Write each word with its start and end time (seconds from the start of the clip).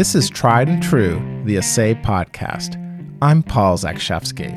This 0.00 0.14
is 0.14 0.30
Tried 0.30 0.70
and 0.70 0.82
True, 0.82 1.20
the 1.44 1.58
Assay 1.58 1.92
Podcast. 1.92 2.78
I'm 3.20 3.42
Paul 3.42 3.76
Zakrzewski. 3.76 4.48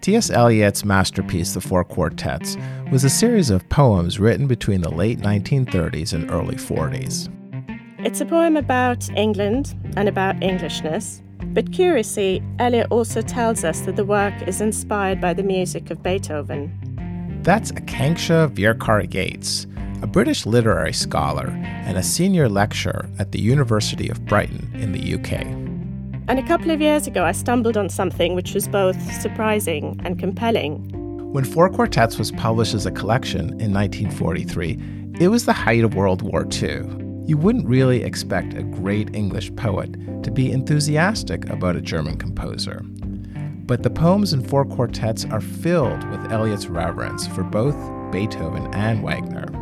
T.S. 0.00 0.30
Eliot's 0.30 0.86
masterpiece, 0.86 1.52
The 1.52 1.60
Four 1.60 1.84
Quartets, 1.84 2.56
was 2.90 3.04
a 3.04 3.10
series 3.10 3.50
of 3.50 3.68
poems 3.68 4.18
written 4.18 4.46
between 4.46 4.80
the 4.80 4.90
late 4.90 5.18
1930s 5.18 6.14
and 6.14 6.30
early 6.30 6.54
40s. 6.54 7.28
It's 7.98 8.22
a 8.22 8.24
poem 8.24 8.56
about 8.56 9.06
England 9.10 9.74
and 9.98 10.08
about 10.08 10.42
Englishness, 10.42 11.20
but 11.52 11.70
curiously, 11.70 12.42
Eliot 12.58 12.86
also 12.90 13.20
tells 13.20 13.64
us 13.64 13.80
that 13.80 13.96
the 13.96 14.06
work 14.06 14.32
is 14.48 14.62
inspired 14.62 15.20
by 15.20 15.34
the 15.34 15.42
music 15.42 15.90
of 15.90 16.02
Beethoven. 16.02 16.72
That's 17.42 17.70
Aakanksha 17.72 18.48
Virkar 18.54 19.12
Yates, 19.12 19.66
a 20.02 20.06
British 20.06 20.46
literary 20.46 20.92
scholar 20.92 21.48
and 21.84 21.98
a 21.98 22.02
senior 22.02 22.48
lecturer 22.48 23.08
at 23.18 23.32
the 23.32 23.40
University 23.40 24.08
of 24.08 24.24
Brighton 24.24 24.70
in 24.74 24.92
the 24.92 25.14
UK. 25.14 25.42
And 26.28 26.38
a 26.38 26.46
couple 26.46 26.70
of 26.70 26.80
years 26.80 27.06
ago, 27.06 27.24
I 27.24 27.32
stumbled 27.32 27.76
on 27.76 27.88
something 27.88 28.34
which 28.34 28.54
was 28.54 28.68
both 28.68 28.96
surprising 29.20 30.00
and 30.04 30.18
compelling. 30.18 30.88
When 31.32 31.44
Four 31.44 31.68
Quartets 31.68 32.18
was 32.18 32.30
published 32.32 32.72
as 32.72 32.86
a 32.86 32.90
collection 32.90 33.60
in 33.60 33.74
1943, 33.74 34.78
it 35.20 35.28
was 35.28 35.44
the 35.44 35.52
height 35.52 35.84
of 35.84 35.94
World 35.94 36.22
War 36.22 36.46
II. 36.50 36.82
You 37.26 37.36
wouldn't 37.36 37.68
really 37.68 38.02
expect 38.02 38.54
a 38.54 38.62
great 38.62 39.14
English 39.14 39.54
poet 39.56 39.92
to 40.22 40.30
be 40.30 40.50
enthusiastic 40.50 41.48
about 41.50 41.76
a 41.76 41.80
German 41.80 42.16
composer. 42.16 42.80
But 43.66 43.82
the 43.82 43.90
poems 43.90 44.32
in 44.32 44.42
Four 44.42 44.64
Quartets 44.64 45.26
are 45.26 45.40
filled 45.40 46.08
with 46.10 46.32
Eliot's 46.32 46.68
reverence 46.68 47.26
for 47.26 47.44
both 47.44 47.76
Beethoven 48.10 48.72
and 48.74 49.02
Wagner. 49.02 49.59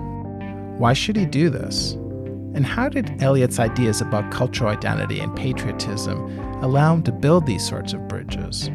Why 0.79 0.93
should 0.93 1.17
he 1.17 1.27
do 1.27 1.51
this? 1.51 1.95
And 2.55 2.65
how 2.65 2.89
did 2.89 3.21
Eliot's 3.21 3.59
ideas 3.59 4.01
about 4.01 4.31
cultural 4.31 4.71
identity 4.71 5.19
and 5.19 5.35
patriotism 5.35 6.39
allow 6.63 6.95
him 6.95 7.03
to 7.03 7.13
build 7.13 7.47
these 7.47 7.67
sorts 7.67 7.93
of 7.93 8.07
bridges? 8.07 8.71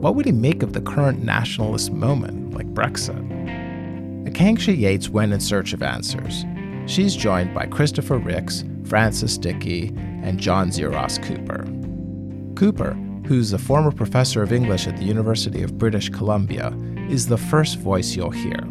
What 0.00 0.16
would 0.16 0.26
he 0.26 0.32
make 0.32 0.64
of 0.64 0.72
the 0.72 0.80
current 0.80 1.22
nationalist 1.22 1.92
moment, 1.92 2.52
like 2.52 2.66
Brexit? 2.74 3.28
Aakanksha 4.24 4.76
Yates 4.76 5.08
went 5.08 5.32
in 5.32 5.38
search 5.38 5.72
of 5.72 5.84
answers. 5.84 6.44
She's 6.86 7.14
joined 7.14 7.54
by 7.54 7.66
Christopher 7.66 8.18
Ricks, 8.18 8.64
Frances 8.84 9.38
Dickey, 9.38 9.94
and 10.24 10.40
John 10.40 10.70
Xiros 10.70 11.22
Cooper. 11.22 11.64
Cooper, 12.56 12.94
who's 13.26 13.52
a 13.52 13.58
former 13.58 13.92
professor 13.92 14.42
of 14.42 14.52
English 14.52 14.88
at 14.88 14.96
the 14.96 15.04
University 15.04 15.62
of 15.62 15.78
British 15.78 16.08
Columbia, 16.08 16.76
is 17.08 17.28
the 17.28 17.38
first 17.38 17.78
voice 17.78 18.16
you'll 18.16 18.30
hear. 18.30 18.66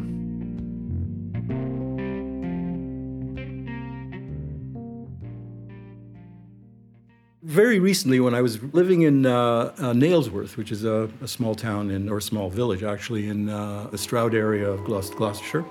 Very 7.60 7.78
recently, 7.78 8.22
when 8.22 8.34
I 8.34 8.42
was 8.42 8.64
living 8.74 9.02
in 9.02 9.26
uh, 9.26 9.74
uh, 9.78 9.92
Nailsworth, 9.92 10.56
which 10.56 10.72
is 10.72 10.86
a, 10.86 11.10
a, 11.22 11.28
small 11.28 11.56
town 11.56 11.92
in, 11.92 12.08
or 12.08 12.20
a 12.20 12.22
small 12.22 12.50
village 12.50 12.84
actually, 12.84 13.28
in 13.28 13.50
uh, 13.50 13.90
the 13.92 13.98
Stroud 13.98 14.34
area 14.34 14.66
of 14.66 14.86
Gloucestershire, 14.86 15.66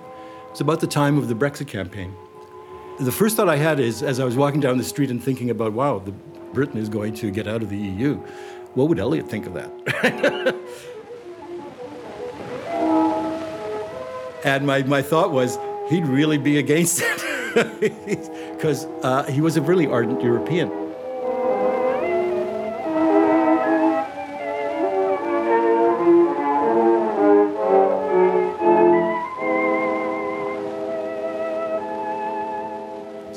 it's 0.51 0.61
about 0.61 0.81
the 0.81 0.87
time 0.87 1.17
of 1.17 1.29
the 1.29 1.35
Brexit 1.35 1.67
campaign. 1.67 2.15
The 3.01 3.11
first 3.11 3.37
thought 3.37 3.49
I 3.49 3.57
had 3.57 3.81
is, 3.81 4.03
as 4.03 4.21
I 4.21 4.27
was 4.27 4.37
walking 4.37 4.61
down 4.61 4.77
the 4.77 4.85
street 4.85 5.11
and 5.11 5.25
thinking 5.25 5.49
about, 5.49 5.73
wow, 5.73 5.99
the, 5.99 6.13
Britain 6.53 6.77
is 6.77 6.91
going 6.91 7.15
to 7.15 7.31
get 7.31 7.49
out 7.49 7.63
of 7.63 7.71
the 7.71 7.79
EU, 7.79 8.17
what 8.75 8.91
would 8.91 8.99
Eliot 8.99 9.27
think 9.27 9.47
of 9.47 9.55
that? 9.55 9.71
and 14.45 14.67
my, 14.67 14.83
my 14.83 15.01
thought 15.01 15.31
was, 15.31 15.59
he'd 15.89 16.05
really 16.05 16.37
be 16.37 16.59
against 16.59 17.01
it, 17.03 17.81
because 18.59 18.85
uh, 19.03 19.23
he 19.23 19.41
was 19.41 19.57
a 19.57 19.63
really 19.63 19.87
ardent 19.87 20.23
European. 20.23 20.88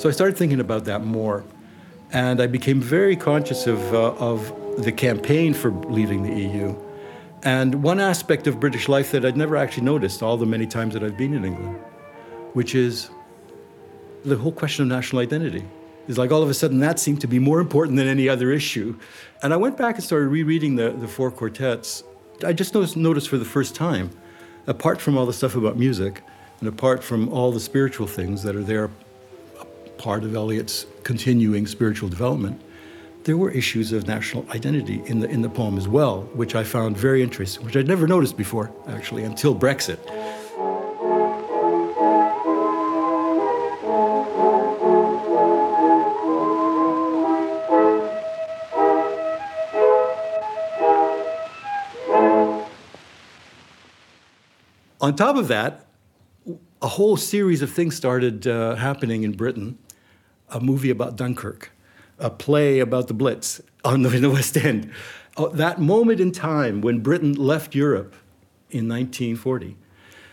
So 0.01 0.09
I 0.09 0.13
started 0.13 0.35
thinking 0.35 0.59
about 0.59 0.85
that 0.85 1.05
more. 1.05 1.43
And 2.11 2.41
I 2.41 2.47
became 2.47 2.81
very 2.81 3.15
conscious 3.15 3.67
of, 3.67 3.79
uh, 3.93 4.15
of 4.15 4.51
the 4.83 4.91
campaign 4.91 5.53
for 5.53 5.69
leaving 5.69 6.23
the 6.23 6.33
EU. 6.41 6.75
And 7.43 7.83
one 7.83 7.99
aspect 7.99 8.47
of 8.47 8.59
British 8.59 8.89
life 8.89 9.11
that 9.11 9.23
I'd 9.23 9.37
never 9.37 9.55
actually 9.55 9.83
noticed 9.83 10.23
all 10.23 10.37
the 10.37 10.45
many 10.47 10.65
times 10.65 10.95
that 10.95 11.03
I've 11.03 11.17
been 11.17 11.35
in 11.35 11.45
England, 11.45 11.77
which 12.53 12.73
is 12.73 13.11
the 14.25 14.35
whole 14.37 14.51
question 14.51 14.81
of 14.81 14.89
national 14.89 15.21
identity. 15.21 15.65
It's 16.07 16.17
like 16.17 16.31
all 16.31 16.41
of 16.41 16.49
a 16.49 16.55
sudden 16.55 16.79
that 16.79 16.97
seemed 16.97 17.21
to 17.21 17.27
be 17.27 17.37
more 17.37 17.59
important 17.59 17.95
than 17.95 18.07
any 18.07 18.27
other 18.27 18.49
issue. 18.51 18.97
And 19.43 19.53
I 19.53 19.57
went 19.57 19.77
back 19.77 19.97
and 19.97 20.03
started 20.03 20.29
rereading 20.29 20.77
the, 20.77 20.89
the 20.89 21.07
four 21.07 21.29
quartets. 21.29 22.03
I 22.43 22.53
just 22.53 22.73
noticed, 22.73 22.97
noticed 22.97 23.29
for 23.29 23.37
the 23.37 23.45
first 23.45 23.75
time, 23.75 24.09
apart 24.65 24.99
from 24.99 25.15
all 25.15 25.27
the 25.27 25.33
stuff 25.33 25.55
about 25.55 25.77
music, 25.77 26.23
and 26.59 26.67
apart 26.67 27.03
from 27.03 27.29
all 27.29 27.51
the 27.51 27.59
spiritual 27.59 28.07
things 28.07 28.41
that 28.41 28.55
are 28.55 28.63
there 28.63 28.89
part 30.01 30.23
of 30.23 30.33
Eliot's 30.33 30.87
continuing 31.03 31.67
spiritual 31.67 32.09
development, 32.09 32.59
there 33.23 33.37
were 33.37 33.51
issues 33.51 33.91
of 33.91 34.07
national 34.07 34.43
identity 34.49 34.99
in 35.05 35.19
the, 35.19 35.29
in 35.29 35.43
the 35.43 35.49
poem 35.49 35.77
as 35.77 35.87
well, 35.87 36.23
which 36.33 36.55
I 36.55 36.63
found 36.63 36.97
very 36.97 37.21
interesting, 37.21 37.63
which 37.63 37.77
I'd 37.77 37.87
never 37.87 38.07
noticed 38.07 38.35
before, 38.35 38.71
actually, 38.87 39.23
until 39.23 39.53
Brexit. 39.53 39.99
On 54.99 55.15
top 55.15 55.35
of 55.35 55.47
that, 55.49 55.85
a 56.81 56.87
whole 56.87 57.17
series 57.17 57.61
of 57.61 57.69
things 57.69 57.95
started 57.95 58.47
uh, 58.47 58.73
happening 58.73 59.21
in 59.21 59.33
Britain 59.33 59.77
a 60.51 60.59
movie 60.59 60.89
about 60.89 61.15
Dunkirk, 61.15 61.71
a 62.19 62.29
play 62.29 62.79
about 62.79 63.07
the 63.07 63.13
Blitz 63.13 63.61
on 63.83 64.03
the, 64.03 64.15
in 64.15 64.21
the 64.21 64.29
West 64.29 64.57
End. 64.57 64.91
Uh, 65.37 65.47
that 65.47 65.79
moment 65.79 66.19
in 66.19 66.31
time 66.31 66.81
when 66.81 66.99
Britain 66.99 67.33
left 67.33 67.73
Europe 67.73 68.15
in 68.69 68.87
1940 68.87 69.77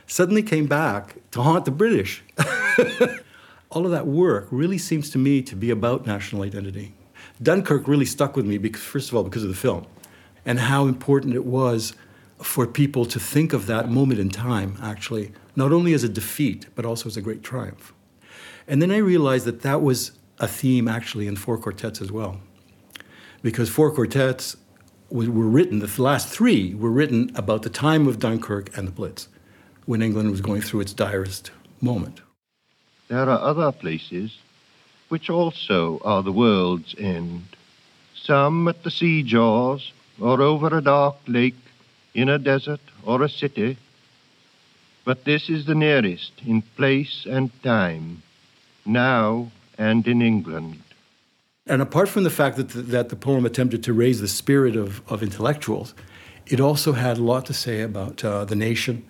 suddenly 0.06 0.42
came 0.42 0.66
back 0.66 1.16
to 1.30 1.42
haunt 1.42 1.64
the 1.64 1.70
British. 1.70 2.22
All 3.70 3.84
of 3.84 3.90
that 3.92 4.06
work 4.06 4.48
really 4.50 4.78
seems 4.78 5.10
to 5.10 5.18
me 5.18 5.42
to 5.42 5.54
be 5.54 5.70
about 5.70 6.06
national 6.06 6.42
identity. 6.42 6.94
Dunkirk 7.42 7.86
really 7.86 8.06
stuck 8.06 8.34
with 8.34 8.46
me 8.46 8.58
because, 8.58 8.82
first 8.82 9.10
of 9.10 9.14
all, 9.14 9.22
because 9.22 9.42
of 9.42 9.50
the 9.50 9.54
film 9.54 9.86
and 10.44 10.58
how 10.58 10.86
important 10.86 11.34
it 11.34 11.44
was 11.44 11.94
for 12.38 12.66
people 12.66 13.04
to 13.04 13.20
think 13.20 13.52
of 13.52 13.66
that 13.66 13.90
moment 13.90 14.20
in 14.20 14.30
time, 14.30 14.76
actually, 14.82 15.32
not 15.54 15.72
only 15.72 15.92
as 15.92 16.04
a 16.04 16.08
defeat, 16.08 16.66
but 16.74 16.84
also 16.84 17.08
as 17.08 17.16
a 17.16 17.20
great 17.20 17.42
triumph. 17.42 17.92
And 18.68 18.82
then 18.82 18.90
I 18.90 18.98
realized 18.98 19.46
that 19.46 19.62
that 19.62 19.80
was 19.80 20.12
a 20.38 20.46
theme 20.46 20.88
actually 20.88 21.26
in 21.26 21.36
Four 21.36 21.56
Quartets 21.56 22.02
as 22.02 22.12
well. 22.12 22.38
Because 23.40 23.70
Four 23.70 23.90
Quartets 23.90 24.58
were 25.10 25.24
written, 25.26 25.78
the 25.78 26.02
last 26.02 26.28
three 26.28 26.74
were 26.74 26.90
written 26.90 27.30
about 27.34 27.62
the 27.62 27.70
time 27.70 28.06
of 28.06 28.18
Dunkirk 28.18 28.76
and 28.76 28.86
the 28.86 28.92
Blitz, 28.92 29.28
when 29.86 30.02
England 30.02 30.30
was 30.30 30.42
going 30.42 30.60
through 30.60 30.80
its 30.80 30.92
direst 30.92 31.50
moment. 31.80 32.20
There 33.08 33.30
are 33.30 33.40
other 33.40 33.72
places 33.72 34.36
which 35.08 35.30
also 35.30 35.98
are 36.04 36.22
the 36.22 36.30
world's 36.30 36.94
end. 36.98 37.56
Some 38.14 38.68
at 38.68 38.82
the 38.82 38.90
sea 38.90 39.22
jaws, 39.22 39.92
or 40.20 40.42
over 40.42 40.76
a 40.76 40.82
dark 40.82 41.16
lake, 41.26 41.56
in 42.12 42.28
a 42.28 42.38
desert 42.38 42.80
or 43.06 43.22
a 43.22 43.30
city. 43.30 43.78
But 45.06 45.24
this 45.24 45.48
is 45.48 45.64
the 45.64 45.74
nearest 45.74 46.32
in 46.44 46.60
place 46.76 47.24
and 47.24 47.50
time 47.62 48.22
now 48.88 49.50
and 49.76 50.06
in 50.08 50.22
England. 50.22 50.82
And 51.66 51.82
apart 51.82 52.08
from 52.08 52.24
the 52.24 52.30
fact 52.30 52.56
that 52.56 52.70
the, 52.70 52.80
that 52.82 53.10
the 53.10 53.16
poem 53.16 53.44
attempted 53.44 53.82
to 53.84 53.92
raise 53.92 54.20
the 54.20 54.28
spirit 54.28 54.74
of, 54.74 55.02
of 55.10 55.22
intellectuals, 55.22 55.94
it 56.46 56.60
also 56.60 56.92
had 56.92 57.18
a 57.18 57.22
lot 57.22 57.44
to 57.46 57.52
say 57.52 57.82
about 57.82 58.24
uh, 58.24 58.44
the 58.46 58.56
nation, 58.56 59.06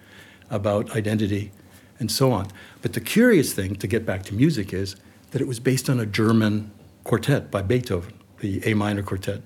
about 0.50 0.96
identity, 0.96 1.52
and 2.00 2.10
so 2.10 2.32
on. 2.32 2.48
But 2.82 2.94
the 2.94 3.00
curious 3.00 3.52
thing, 3.52 3.76
to 3.76 3.86
get 3.86 4.04
back 4.04 4.24
to 4.24 4.34
music, 4.34 4.72
is 4.72 4.96
that 5.30 5.40
it 5.40 5.46
was 5.46 5.60
based 5.60 5.88
on 5.88 6.00
a 6.00 6.06
German 6.06 6.70
quartet 7.04 7.50
by 7.50 7.62
Beethoven, 7.62 8.14
the 8.40 8.60
A 8.66 8.74
minor 8.74 9.02
quartet. 9.02 9.42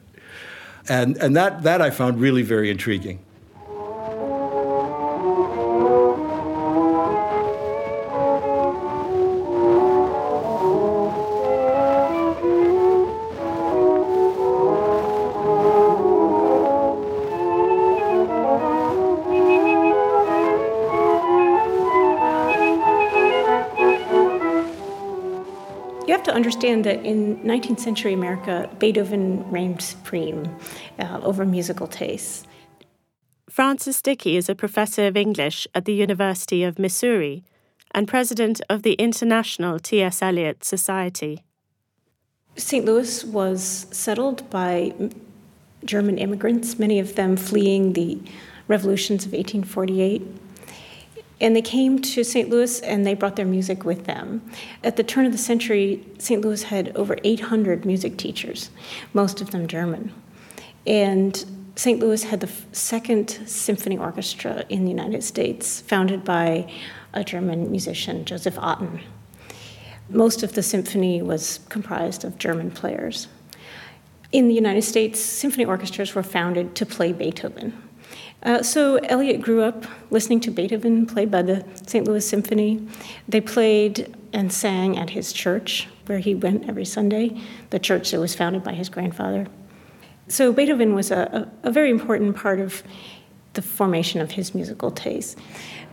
And, 0.89 1.17
and 1.19 1.37
that, 1.37 1.63
that 1.63 1.81
I 1.83 1.91
found 1.91 2.21
really 2.21 2.43
very 2.43 2.71
intriguing. 2.71 3.21
That 26.83 27.05
in 27.05 27.39
19th 27.39 27.81
century 27.81 28.13
America, 28.13 28.69
Beethoven 28.79 29.49
reigned 29.51 29.83
supreme 29.83 30.57
uh, 30.99 31.21
over 31.23 31.45
musical 31.45 31.87
tastes. 31.87 32.47
Frances 33.49 34.01
Dickey 34.01 34.37
is 34.37 34.49
a 34.49 34.55
professor 34.55 35.07
of 35.07 35.17
English 35.17 35.69
at 35.75 35.85
the 35.85 35.93
University 35.93 36.65
of 36.65 36.79
Missouri 36.79 37.45
and 37.95 38.09
president 38.09 38.61
of 38.71 38.83
the 38.83 38.95
International 38.95 39.79
T.S. 39.79 40.23
Eliot 40.23 40.65
Society. 40.65 41.45
St. 42.57 42.85
Louis 42.85 43.25
was 43.25 43.87
settled 43.91 44.49
by 44.51 44.93
German 45.85 46.19
immigrants, 46.19 46.79
many 46.79 46.99
of 46.99 47.15
them 47.15 47.37
fleeing 47.37 47.93
the 47.93 48.19
revolutions 48.69 49.27
of 49.27 49.33
1848. 49.33 50.23
And 51.43 51.57
they 51.57 51.63
came 51.63 51.99
to 52.01 52.23
St. 52.23 52.49
Louis 52.49 52.81
and 52.81 53.05
they 53.05 53.15
brought 53.15 53.35
their 53.35 53.45
music 53.45 53.85
with 53.85 54.05
them. 54.05 54.49
At 54.85 54.97
the 54.97 55.03
turn 55.03 55.27
of 55.27 55.33
the 55.33 55.39
century, 55.39 56.07
St. 56.19 56.41
Louis 56.41 56.63
had 56.63 56.97
over 56.97 57.19
800 57.25 57.85
music 57.85 58.17
teachers, 58.17 58.71
most 59.13 59.41
of 59.41 59.51
them 59.51 59.67
German. 59.67 60.15
And 60.87 61.45
St. 61.75 61.99
Louis 61.99 62.23
had 62.23 62.41
the 62.41 62.51
second 62.71 63.29
symphony 63.47 63.99
orchestra 63.99 64.65
in 64.69 64.85
the 64.85 64.91
United 64.91 65.25
States, 65.25 65.81
founded 65.81 66.23
by 66.23 66.71
a 67.13 67.25
German 67.25 67.71
musician, 67.71 68.25
Joseph 68.25 68.59
Otten. 68.59 69.01
Most 70.09 70.45
of 70.45 70.53
the 70.53 70.63
symphony 70.63 71.23
was 71.23 71.59
comprised 71.69 72.25
of 72.25 72.39
German 72.39 72.71
players. 72.71 73.27
In 74.31 74.49
the 74.49 74.55
United 74.55 74.83
States, 74.83 75.19
symphony 75.19 75.65
orchestras 75.65 76.15
were 76.15 76.23
founded 76.23 76.77
to 76.77 76.87
play 76.87 77.13
Beethoven. 77.13 77.83
Uh, 78.43 78.63
so 78.63 78.97
Eliot 78.97 79.41
grew 79.41 79.63
up 79.63 79.85
listening 80.11 80.41
to 80.41 80.51
Beethoven 80.51 81.07
played 81.07 81.31
by 81.31 81.43
the 81.43 81.65
St. 81.87 82.07
Louis 82.07 82.27
Symphony. 82.27 82.87
They 83.29 83.41
played 83.41 84.17
and 84.33 84.53
sang 84.53 84.99
at 84.99 85.11
his 85.11 85.33
church, 85.33 85.89
where 86.07 86.19
he 86.19 86.35
went 86.35 86.69
every 86.69 86.85
Sunday, 86.85 87.41
the 87.71 87.79
church 87.79 88.11
that 88.11 88.19
was 88.19 88.35
founded 88.35 88.65
by 88.65 88.73
his 88.73 88.89
grandfather. 88.89 89.47
So 90.29 90.53
Beethoven 90.53 90.95
was 90.95 91.11
a, 91.11 91.49
a, 91.63 91.69
a 91.69 91.71
very 91.71 91.91
important 91.91 92.37
part 92.37 92.59
of 92.59 92.83
the 93.53 93.63
formation 93.63 94.21
of 94.21 94.33
his 94.33 94.55
musical 94.55 94.91
taste. 94.91 95.39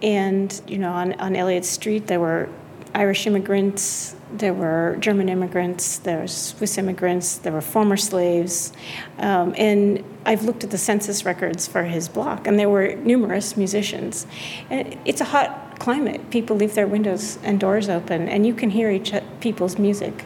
And, 0.02 0.60
you 0.68 0.78
know, 0.78 0.92
on, 0.92 1.14
on 1.20 1.64
Street, 1.64 2.08
there 2.08 2.20
were 2.20 2.50
Irish 2.94 3.28
immigrants, 3.28 4.16
there 4.32 4.54
were 4.54 4.98
German 5.00 5.30
immigrants, 5.30 5.98
there 6.00 6.20
were 6.20 6.28
Swiss 6.28 6.78
immigrants, 6.78 7.38
there 7.38 7.54
were 7.54 7.62
former 7.62 7.98
slaves. 7.98 8.74
Um, 9.18 9.54
and 9.58 10.04
I've 10.26 10.44
looked 10.44 10.64
at 10.64 10.72
the 10.72 10.78
census 10.78 11.26
records 11.26 11.68
for 11.68 11.84
his 11.84 12.10
block, 12.10 12.48
and 12.48 12.60
there 12.60 12.70
were 12.70 12.96
numerous 12.96 13.58
musicians. 13.58 14.28
And 14.70 14.98
it's 15.06 15.22
a 15.22 15.26
hot 15.26 15.80
climate. 15.80 16.30
People 16.30 16.56
leave 16.56 16.76
their 16.76 16.88
windows 16.88 17.40
and 17.44 17.60
doors 17.60 17.90
open, 17.90 18.28
and 18.28 18.46
you 18.46 18.54
can 18.54 18.70
hear 18.70 18.92
each 18.92 19.14
people's 19.40 19.80
music. 19.80 20.26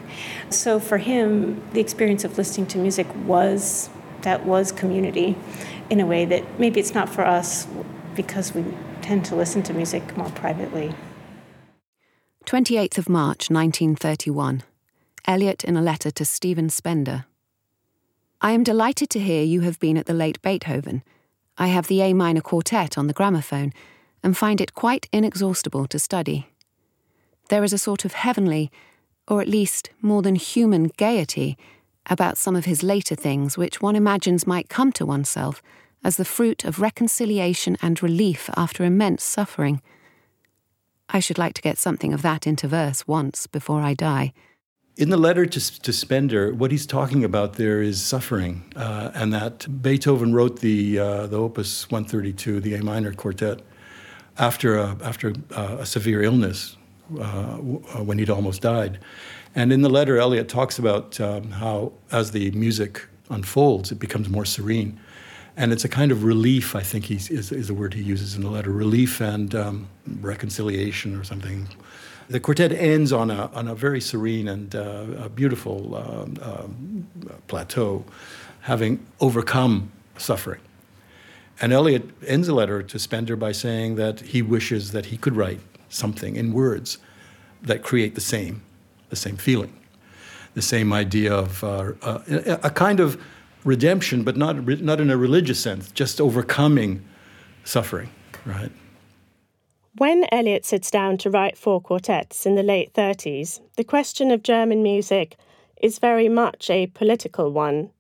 So 0.50 0.80
for 0.80 0.98
him, 0.98 1.62
the 1.74 1.80
experience 1.80 2.24
of 2.24 2.38
listening 2.38 2.68
to 2.68 2.78
music 2.78 3.08
was 3.26 3.90
that 4.24 4.46
was 4.46 4.72
community 4.72 5.36
in 5.90 6.00
a 6.00 6.06
way 6.06 6.26
that 6.26 6.60
maybe 6.60 6.80
it's 6.80 6.94
not 6.94 7.10
for 7.10 7.26
us 7.26 7.68
because 8.16 8.54
we 8.54 8.64
tend 9.02 9.26
to 9.26 9.36
listen 9.36 9.62
to 9.64 9.74
music 9.74 10.16
more 10.18 10.30
privately. 10.32 10.94
28th 12.46 12.98
of 12.98 13.08
March 13.08 13.50
1931. 13.50 14.64
Eliot 15.26 15.64
in 15.64 15.78
a 15.78 15.82
letter 15.82 16.12
to 16.12 16.26
Stephen 16.26 16.70
Spender. 16.70 17.26
I 18.42 18.52
am 18.52 18.64
delighted 18.64 19.10
to 19.12 19.20
hear 19.20 19.44
you 19.44 19.62
have 19.62 19.80
been 19.80 19.98
at 19.98 20.08
the 20.08 20.14
late 20.14 20.42
Beethoven. 20.42 21.04
I 21.58 21.68
have 21.68 21.88
the 21.88 22.02
A 22.02 22.14
minor 22.14 22.42
quartet 22.42 22.98
on 22.98 23.08
the 23.08 23.14
gramophone 23.14 23.72
and 24.22 24.38
find 24.38 24.60
it 24.60 24.74
quite 24.74 25.08
inexhaustible 25.14 25.88
to 25.88 25.98
study. 25.98 26.50
There 27.48 27.64
is 27.64 27.72
a 27.72 27.78
sort 27.78 28.04
of 28.04 28.14
heavenly, 28.14 28.70
or 29.26 29.42
at 29.42 29.48
least 29.48 29.92
more 30.02 30.22
than 30.22 30.36
human 30.36 30.92
gaiety 30.98 31.58
about 32.08 32.38
some 32.38 32.58
of 32.58 32.66
his 32.66 32.84
later 32.84 33.16
things 33.16 33.58
which 33.58 33.82
one 33.82 33.96
imagines 33.96 34.46
might 34.46 34.68
come 34.68 34.92
to 34.92 35.06
oneself 35.06 35.64
as 36.04 36.18
the 36.18 36.26
fruit 36.26 36.66
of 36.66 36.82
reconciliation 36.82 37.78
and 37.82 38.04
relief 38.04 38.50
after 38.58 38.84
immense 38.84 39.24
suffering. 39.24 39.82
I 41.10 41.20
should 41.20 41.38
like 41.38 41.54
to 41.56 41.62
get 41.62 41.78
something 41.78 42.14
of 42.14 42.22
that 42.22 42.48
into 42.48 42.68
verse 42.68 43.08
once 43.08 43.48
before 43.48 43.82
I 43.82 43.94
die. 43.94 44.34
In 44.96 45.10
the 45.10 45.18
letter 45.18 45.46
to, 45.46 45.82
to 45.82 45.92
Spender, 45.92 46.54
what 46.54 46.70
he's 46.70 46.86
talking 46.86 47.24
about 47.24 47.54
there 47.54 47.82
is 47.82 48.00
suffering, 48.00 48.64
uh, 48.76 49.10
and 49.16 49.34
that 49.34 49.82
Beethoven 49.82 50.34
wrote 50.34 50.60
the, 50.60 51.00
uh, 51.00 51.28
the 51.28 51.38
Opus 51.38 51.90
132, 51.90 52.60
the 52.60 52.76
A 52.76 52.84
minor 52.84 53.12
quartet, 53.12 53.62
after 54.38 54.78
a, 54.78 54.96
after 55.04 55.34
uh, 55.56 55.78
a 55.80 55.86
severe 55.86 56.22
illness 56.22 56.78
uh, 57.20 57.56
when 57.58 58.20
he'd 58.20 58.30
almost 58.30 58.62
died. 58.62 59.00
And 59.56 59.74
in 59.74 59.82
the 59.82 59.90
letter, 59.90 60.18
Eliot 60.18 60.48
talks 60.48 60.78
about 60.78 61.20
um, 61.20 61.52
how, 61.52 61.94
as 62.12 62.32
the 62.32 62.52
music 62.52 63.08
unfolds, 63.30 63.92
it 63.92 64.00
becomes 64.00 64.30
more 64.30 64.46
serene. 64.46 65.00
And 65.56 65.72
it's 65.72 65.86
a 65.86 65.90
kind 65.90 66.12
of 66.12 66.24
relief, 66.24 66.76
I 66.76 66.82
think 66.82 67.12
is, 67.12 67.30
is 67.30 67.68
the 67.68 67.74
word 67.74 67.94
he 67.94 68.02
uses 68.02 68.36
in 68.36 68.42
the 68.42 68.50
letter 68.50 68.72
relief 68.72 69.22
and 69.22 69.54
um, 69.54 69.88
reconciliation 70.22 71.16
or 71.16 71.24
something. 71.24 71.68
The 72.30 72.40
quartet 72.40 72.72
ends 72.72 73.14
on 73.14 73.30
a, 73.30 73.52
on 73.54 73.68
a 73.68 73.76
very 73.76 74.02
serene 74.02 74.48
and 74.48 74.76
uh, 74.76 75.30
beautiful 75.36 75.96
um, 75.96 76.38
um, 76.42 77.08
plateau, 77.48 78.04
having 78.62 79.06
overcome 79.20 79.92
suffering. 80.18 80.62
And 81.62 81.72
Eliot 81.72 82.10
ends 82.26 82.48
the 82.48 82.54
letter 82.54 82.82
to 82.82 82.98
Spender 82.98 83.36
by 83.36 83.52
saying 83.52 83.96
that 83.96 84.22
he 84.22 84.42
wishes 84.42 84.92
that 84.92 85.08
he 85.08 85.18
could 85.18 85.36
write 85.36 85.60
something 85.90 86.36
in 86.36 86.54
words 86.54 86.98
that 87.62 87.84
create 87.84 88.16
the 88.16 88.22
same 88.22 88.64
the 89.10 89.16
same 89.16 89.38
feeling, 89.38 89.72
the 90.56 90.62
same 90.62 90.92
idea 90.92 91.32
of 91.32 91.64
uh, 91.64 91.92
uh, 92.02 92.58
a 92.64 92.72
kind 92.72 93.00
of 93.00 93.22
redemption, 93.64 94.24
but 94.24 94.38
not, 94.38 94.82
not 94.82 95.00
in 95.00 95.10
a 95.10 95.18
religious 95.18 95.60
sense, 95.60 95.92
just 95.92 96.20
overcoming 96.20 97.04
suffering, 97.64 98.10
right? 98.46 98.72
When 99.98 100.26
Eliot 100.32 100.66
sits 100.66 100.90
down 100.90 101.18
to 101.20 101.30
write 101.30 101.58
four 101.58 101.80
quartets 101.80 102.46
in 102.46 102.56
the 102.56 102.64
late 102.64 102.94
30s, 102.94 103.62
the 103.78 103.84
question 103.84 104.32
of 104.32 104.42
German 104.42 104.82
music 104.82 105.38
is 105.82 106.00
very 106.00 106.30
much 106.30 106.70
a 106.70 106.88
political 106.88 107.52
one. 107.52 107.92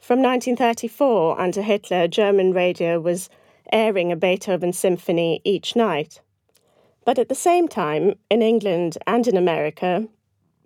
From 0.00 0.20
1934, 0.20 1.40
under 1.40 1.62
Hitler, 1.62 2.08
German 2.08 2.52
radio 2.52 3.00
was 3.00 3.30
airing 3.72 4.12
a 4.12 4.16
Beethoven 4.16 4.74
symphony 4.74 5.40
each 5.44 5.74
night. 5.74 6.20
But 7.06 7.18
at 7.18 7.30
the 7.30 7.34
same 7.34 7.68
time, 7.68 8.14
in 8.30 8.42
England 8.42 8.98
and 9.06 9.26
in 9.26 9.36
America, 9.36 10.06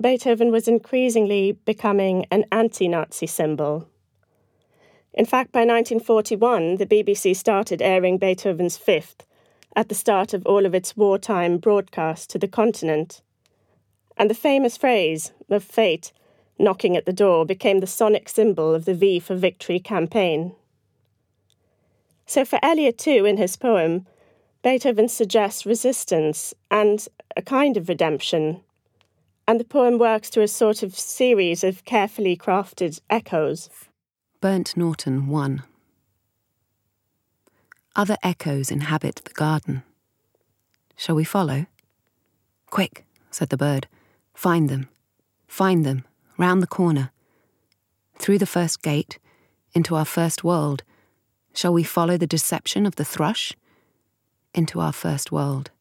Beethoven 0.00 0.50
was 0.50 0.66
increasingly 0.66 1.52
becoming 1.52 2.26
an 2.30 2.44
anti 2.50 2.88
Nazi 2.88 3.26
symbol. 3.26 3.88
In 5.18 5.26
fact, 5.26 5.50
by 5.50 5.62
1941, 5.62 6.76
the 6.76 6.86
BBC 6.86 7.34
started 7.34 7.82
airing 7.82 8.18
Beethoven's 8.18 8.76
Fifth 8.76 9.26
at 9.74 9.88
the 9.88 9.94
start 9.96 10.32
of 10.32 10.46
all 10.46 10.64
of 10.64 10.76
its 10.76 10.96
wartime 10.96 11.58
broadcasts 11.58 12.24
to 12.28 12.38
the 12.38 12.46
continent. 12.46 13.20
And 14.16 14.30
the 14.30 14.34
famous 14.34 14.76
phrase 14.76 15.32
of 15.50 15.64
fate 15.64 16.12
knocking 16.56 16.96
at 16.96 17.04
the 17.04 17.12
door 17.12 17.44
became 17.44 17.80
the 17.80 17.86
sonic 17.88 18.28
symbol 18.28 18.72
of 18.72 18.84
the 18.84 18.94
V 18.94 19.18
for 19.18 19.34
Victory 19.34 19.80
campaign. 19.80 20.54
So, 22.24 22.44
for 22.44 22.60
Eliot, 22.62 22.96
too, 22.96 23.24
in 23.24 23.38
his 23.38 23.56
poem, 23.56 24.06
Beethoven 24.62 25.08
suggests 25.08 25.66
resistance 25.66 26.54
and 26.70 27.08
a 27.36 27.42
kind 27.42 27.76
of 27.76 27.88
redemption 27.88 28.60
and 29.48 29.58
the 29.58 29.64
poem 29.64 29.96
works 29.98 30.28
through 30.28 30.42
a 30.42 30.48
sort 30.48 30.82
of 30.82 30.94
series 30.94 31.64
of 31.64 31.86
carefully 31.86 32.36
crafted 32.36 33.00
echoes. 33.08 33.70
Burnt 34.40 34.76
Norton 34.76 35.26
1 35.26 35.64
Other 37.96 38.16
echoes 38.22 38.70
inhabit 38.70 39.22
the 39.24 39.34
garden. 39.34 39.82
Shall 40.94 41.16
we 41.16 41.24
follow? 41.24 41.66
Quick, 42.70 43.04
said 43.32 43.48
the 43.48 43.56
bird. 43.56 43.88
Find 44.34 44.68
them. 44.68 44.88
Find 45.48 45.84
them, 45.84 46.04
round 46.36 46.62
the 46.62 46.68
corner. 46.68 47.10
Through 48.20 48.38
the 48.38 48.46
first 48.46 48.80
gate, 48.80 49.18
into 49.74 49.96
our 49.96 50.04
first 50.04 50.44
world. 50.44 50.84
Shall 51.52 51.72
we 51.72 51.82
follow 51.82 52.16
the 52.16 52.24
deception 52.24 52.86
of 52.86 52.94
the 52.94 53.04
thrush? 53.04 53.56
Into 54.54 54.78
our 54.78 54.92
first 54.92 55.32
world. 55.32 55.72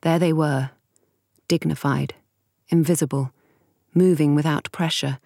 There 0.00 0.18
they 0.18 0.32
were, 0.32 0.70
dignified, 1.46 2.14
invisible, 2.68 3.32
moving 3.94 4.34
without 4.34 4.72
pressure, 4.72 5.20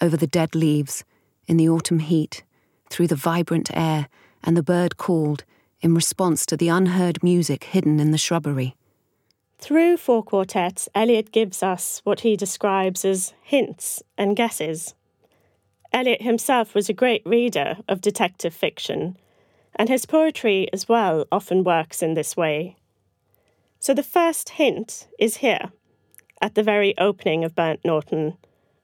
over 0.00 0.16
the 0.16 0.26
dead 0.26 0.56
leaves, 0.56 1.04
in 1.46 1.56
the 1.56 1.68
autumn 1.68 2.00
heat, 2.00 2.42
through 2.90 3.06
the 3.06 3.16
vibrant 3.16 3.70
air, 3.74 4.08
and 4.42 4.56
the 4.56 4.62
bird 4.62 4.96
called 4.96 5.44
in 5.80 5.94
response 5.94 6.46
to 6.46 6.56
the 6.56 6.68
unheard 6.68 7.22
music 7.22 7.64
hidden 7.64 8.00
in 8.00 8.10
the 8.10 8.18
shrubbery. 8.18 8.74
Through 9.58 9.96
four 9.96 10.22
quartets, 10.22 10.88
Eliot 10.94 11.32
gives 11.32 11.62
us 11.62 12.00
what 12.04 12.20
he 12.20 12.36
describes 12.36 13.04
as 13.04 13.34
hints 13.42 14.02
and 14.18 14.36
guesses. 14.36 14.94
Eliot 15.92 16.22
himself 16.22 16.74
was 16.74 16.88
a 16.88 16.94
great 16.94 17.22
reader 17.24 17.76
of 17.88 18.00
detective 18.00 18.54
fiction, 18.54 19.16
and 19.74 19.88
his 19.88 20.06
poetry 20.06 20.68
as 20.72 20.88
well 20.88 21.26
often 21.32 21.64
works 21.64 22.02
in 22.02 22.14
this 22.14 22.36
way. 22.36 22.76
So 23.78 23.94
the 23.94 24.02
first 24.02 24.50
hint 24.50 25.08
is 25.18 25.38
here 25.38 25.70
at 26.40 26.54
the 26.54 26.62
very 26.62 26.96
opening 26.98 27.44
of 27.44 27.54
Burnt 27.54 27.80
Norton, 27.84 28.36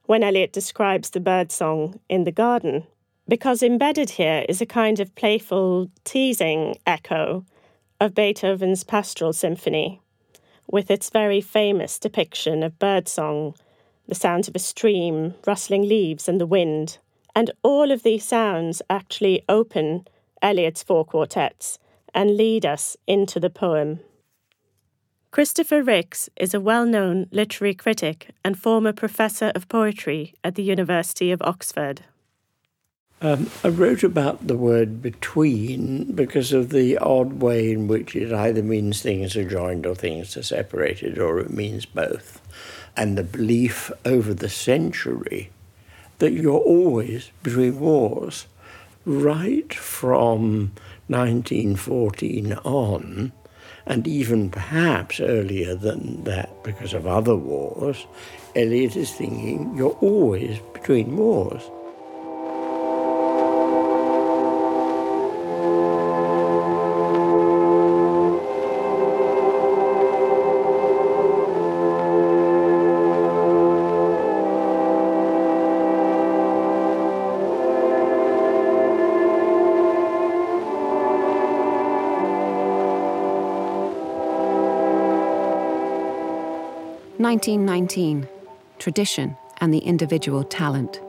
when 0.05 0.23
Eliot 0.23 0.51
describes 0.51 1.09
the 1.09 1.19
bird 1.19 1.51
song 1.51 1.99
in 2.09 2.23
the 2.23 2.31
garden, 2.31 2.85
because 3.27 3.63
embedded 3.63 4.11
here 4.11 4.45
is 4.49 4.61
a 4.61 4.65
kind 4.65 4.99
of 4.99 5.15
playful, 5.15 5.89
teasing 6.03 6.75
echo 6.85 7.45
of 7.99 8.13
Beethoven's 8.13 8.83
Pastoral 8.83 9.31
Symphony, 9.31 10.01
with 10.69 10.91
its 10.91 11.09
very 11.09 11.39
famous 11.39 11.97
depiction 11.99 12.63
of 12.63 12.79
birdsong, 12.79 13.55
the 14.07 14.15
sounds 14.15 14.47
of 14.47 14.55
a 14.55 14.59
stream, 14.59 15.35
rustling 15.47 15.83
leaves, 15.83 16.27
and 16.27 16.39
the 16.39 16.45
wind. 16.45 16.97
And 17.35 17.51
all 17.63 17.91
of 17.91 18.03
these 18.03 18.25
sounds 18.25 18.81
actually 18.89 19.43
open 19.47 20.07
Eliot's 20.41 20.83
four 20.83 21.05
quartets 21.05 21.79
and 22.13 22.37
lead 22.37 22.65
us 22.65 22.97
into 23.07 23.39
the 23.39 23.49
poem. 23.49 24.01
Christopher 25.33 25.81
Ricks 25.81 26.29
is 26.35 26.53
a 26.53 26.61
well 26.61 26.85
known 26.85 27.25
literary 27.31 27.73
critic 27.73 28.29
and 28.45 28.55
former 28.55 28.93
professor 28.93 29.51
of 29.55 29.67
poetry 29.67 30.35
at 30.43 30.53
the 30.53 30.61
University 30.61 31.31
of 31.31 31.41
Oxford. 31.41 32.01
Um, 33.19 33.49
I 33.63 33.69
wrote 33.69 34.03
about 34.03 34.45
the 34.45 34.55
word 34.55 35.01
between 35.01 36.11
because 36.13 36.53
of 36.53 36.69
the 36.69 36.99
odd 36.99 37.41
way 37.41 37.71
in 37.71 37.87
which 37.87 38.15
it 38.15 38.31
either 38.31 38.61
means 38.61 39.01
things 39.01 39.35
are 39.35 39.49
joined 39.49 39.87
or 39.87 39.95
things 39.95 40.37
are 40.37 40.43
separated, 40.43 41.17
or 41.17 41.39
it 41.39 41.49
means 41.49 41.87
both. 41.87 42.39
And 42.95 43.17
the 43.17 43.23
belief 43.23 43.91
over 44.05 44.35
the 44.35 44.49
century 44.49 45.49
that 46.19 46.33
you're 46.33 46.59
always 46.59 47.31
between 47.41 47.79
wars, 47.79 48.45
right 49.03 49.73
from 49.73 50.73
1914 51.07 52.53
on 52.53 53.31
and 53.85 54.07
even 54.07 54.49
perhaps 54.49 55.19
earlier 55.19 55.75
than 55.75 56.23
that 56.23 56.63
because 56.63 56.93
of 56.93 57.05
other 57.05 57.35
wars, 57.35 58.05
Eliot 58.55 58.95
is 58.95 59.11
thinking 59.11 59.73
you're 59.75 59.97
always 60.01 60.59
between 60.73 61.17
wars. 61.17 61.63
1919 87.23 88.27
Tradition 88.79 89.37
and 89.61 89.73
the 89.73 89.79
Individual 89.79 90.43
Talent. 90.43 90.99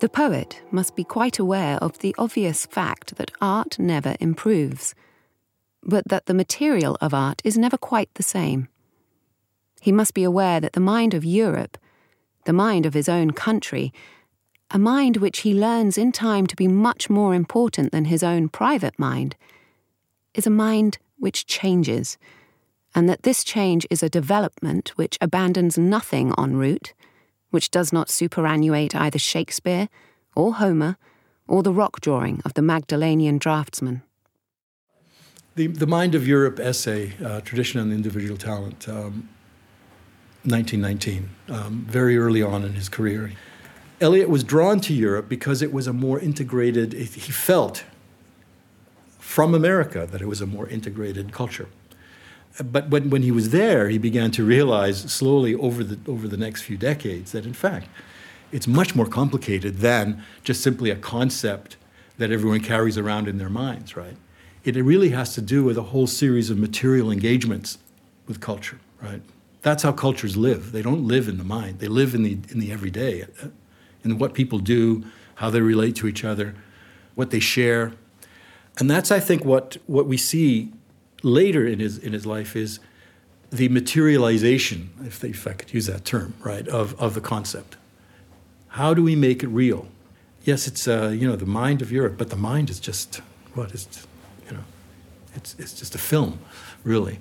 The 0.00 0.08
poet 0.08 0.60
must 0.72 0.96
be 0.96 1.04
quite 1.04 1.38
aware 1.38 1.76
of 1.76 2.00
the 2.00 2.16
obvious 2.18 2.66
fact 2.66 3.14
that 3.14 3.30
art 3.40 3.78
never 3.78 4.16
improves, 4.18 4.96
but 5.84 6.08
that 6.08 6.26
the 6.26 6.34
material 6.34 6.98
of 7.00 7.14
art 7.14 7.42
is 7.44 7.56
never 7.56 7.76
quite 7.78 8.12
the 8.14 8.24
same. 8.24 8.66
He 9.80 9.92
must 9.92 10.14
be 10.14 10.24
aware 10.24 10.58
that 10.58 10.72
the 10.72 10.80
mind 10.80 11.14
of 11.14 11.24
Europe, 11.24 11.78
the 12.44 12.52
mind 12.52 12.86
of 12.86 12.94
his 12.94 13.08
own 13.08 13.30
country, 13.30 13.92
a 14.72 14.80
mind 14.80 15.18
which 15.18 15.42
he 15.42 15.54
learns 15.54 15.96
in 15.96 16.10
time 16.10 16.48
to 16.48 16.56
be 16.56 16.66
much 16.66 17.08
more 17.08 17.36
important 17.36 17.92
than 17.92 18.06
his 18.06 18.24
own 18.24 18.48
private 18.48 18.98
mind, 18.98 19.36
is 20.34 20.44
a 20.44 20.50
mind 20.50 20.98
which 21.18 21.46
changes 21.46 22.18
and 22.94 23.08
that 23.08 23.24
this 23.24 23.42
change 23.42 23.86
is 23.90 24.02
a 24.02 24.08
development 24.08 24.90
which 24.96 25.18
abandons 25.20 25.76
nothing 25.76 26.32
en 26.38 26.56
route, 26.56 26.94
which 27.50 27.70
does 27.70 27.92
not 27.92 28.08
superannuate 28.08 28.94
either 28.94 29.18
Shakespeare 29.18 29.88
or 30.34 30.54
Homer 30.54 30.96
or 31.46 31.62
the 31.62 31.72
rock 31.72 32.00
drawing 32.00 32.40
of 32.44 32.54
the 32.54 32.62
Magdalenian 32.62 33.38
draftsman. 33.38 34.02
The, 35.56 35.68
the 35.68 35.86
Mind 35.86 36.14
of 36.14 36.26
Europe 36.26 36.58
essay, 36.58 37.12
uh, 37.24 37.40
Tradition 37.40 37.80
and 37.80 37.92
Individual 37.92 38.36
Talent, 38.36 38.88
um, 38.88 39.28
1919, 40.44 41.30
um, 41.48 41.86
very 41.88 42.18
early 42.18 42.42
on 42.42 42.64
in 42.64 42.74
his 42.74 42.88
career. 42.88 43.32
Eliot 44.00 44.28
was 44.28 44.42
drawn 44.42 44.80
to 44.80 44.92
Europe 44.92 45.28
because 45.28 45.62
it 45.62 45.72
was 45.72 45.86
a 45.86 45.92
more 45.92 46.18
integrated, 46.18 46.92
he 46.92 47.32
felt 47.32 47.84
from 49.18 49.54
America 49.54 50.06
that 50.10 50.20
it 50.20 50.26
was 50.26 50.40
a 50.40 50.46
more 50.46 50.68
integrated 50.68 51.32
culture 51.32 51.68
but 52.62 52.88
when, 52.88 53.10
when 53.10 53.22
he 53.22 53.32
was 53.32 53.50
there, 53.50 53.88
he 53.88 53.98
began 53.98 54.30
to 54.32 54.44
realize 54.44 55.00
slowly 55.12 55.54
over 55.54 55.82
the, 55.82 55.98
over 56.10 56.28
the 56.28 56.36
next 56.36 56.62
few 56.62 56.76
decades 56.76 57.32
that, 57.32 57.44
in 57.44 57.52
fact, 57.52 57.88
it's 58.52 58.68
much 58.68 58.94
more 58.94 59.06
complicated 59.06 59.78
than 59.78 60.22
just 60.44 60.62
simply 60.62 60.90
a 60.90 60.96
concept 60.96 61.76
that 62.18 62.30
everyone 62.30 62.60
carries 62.60 62.96
around 62.96 63.26
in 63.26 63.38
their 63.38 63.50
minds, 63.50 63.96
right? 63.96 64.16
It 64.62 64.76
really 64.76 65.10
has 65.10 65.34
to 65.34 65.42
do 65.42 65.64
with 65.64 65.76
a 65.76 65.82
whole 65.82 66.06
series 66.06 66.48
of 66.48 66.58
material 66.58 67.10
engagements 67.10 67.78
with 68.28 68.40
culture, 68.40 68.78
right? 69.02 69.20
That's 69.62 69.82
how 69.82 69.92
cultures 69.92 70.36
live. 70.36 70.72
They 70.72 70.82
don't 70.82 71.06
live 71.06 71.28
in 71.28 71.38
the 71.38 71.44
mind, 71.44 71.80
they 71.80 71.88
live 71.88 72.14
in 72.14 72.22
the, 72.22 72.38
in 72.50 72.60
the 72.60 72.70
everyday, 72.70 73.26
in 74.04 74.18
what 74.18 74.32
people 74.32 74.60
do, 74.60 75.04
how 75.36 75.50
they 75.50 75.60
relate 75.60 75.96
to 75.96 76.06
each 76.06 76.24
other, 76.24 76.54
what 77.16 77.30
they 77.30 77.40
share. 77.40 77.92
And 78.78 78.88
that's, 78.88 79.10
I 79.10 79.18
think, 79.18 79.44
what, 79.44 79.76
what 79.86 80.06
we 80.06 80.16
see 80.16 80.72
later 81.24 81.66
in 81.66 81.80
his 81.80 81.98
in 81.98 82.12
his 82.12 82.26
life 82.26 82.54
is 82.54 82.80
the 83.50 83.68
materialization, 83.68 84.90
if, 85.04 85.20
they, 85.20 85.28
if 85.28 85.46
I 85.46 85.52
could 85.52 85.72
use 85.72 85.86
that 85.86 86.04
term, 86.04 86.34
right, 86.40 86.66
of, 86.66 87.00
of 87.00 87.14
the 87.14 87.20
concept. 87.20 87.76
How 88.68 88.94
do 88.94 89.02
we 89.02 89.14
make 89.14 89.44
it 89.44 89.48
real? 89.48 89.86
Yes, 90.42 90.66
it's 90.66 90.88
uh, 90.88 91.08
you 91.08 91.26
know 91.28 91.36
the 91.36 91.46
mind 91.46 91.80
of 91.80 91.90
Europe, 91.92 92.16
but 92.18 92.30
the 92.30 92.36
mind 92.36 92.68
is 92.68 92.80
just 92.80 93.16
what 93.54 93.72
is 93.72 94.06
you 94.46 94.56
know, 94.56 94.64
it's 95.34 95.54
it's 95.58 95.78
just 95.78 95.94
a 95.94 95.98
film, 95.98 96.40
really. 96.82 97.20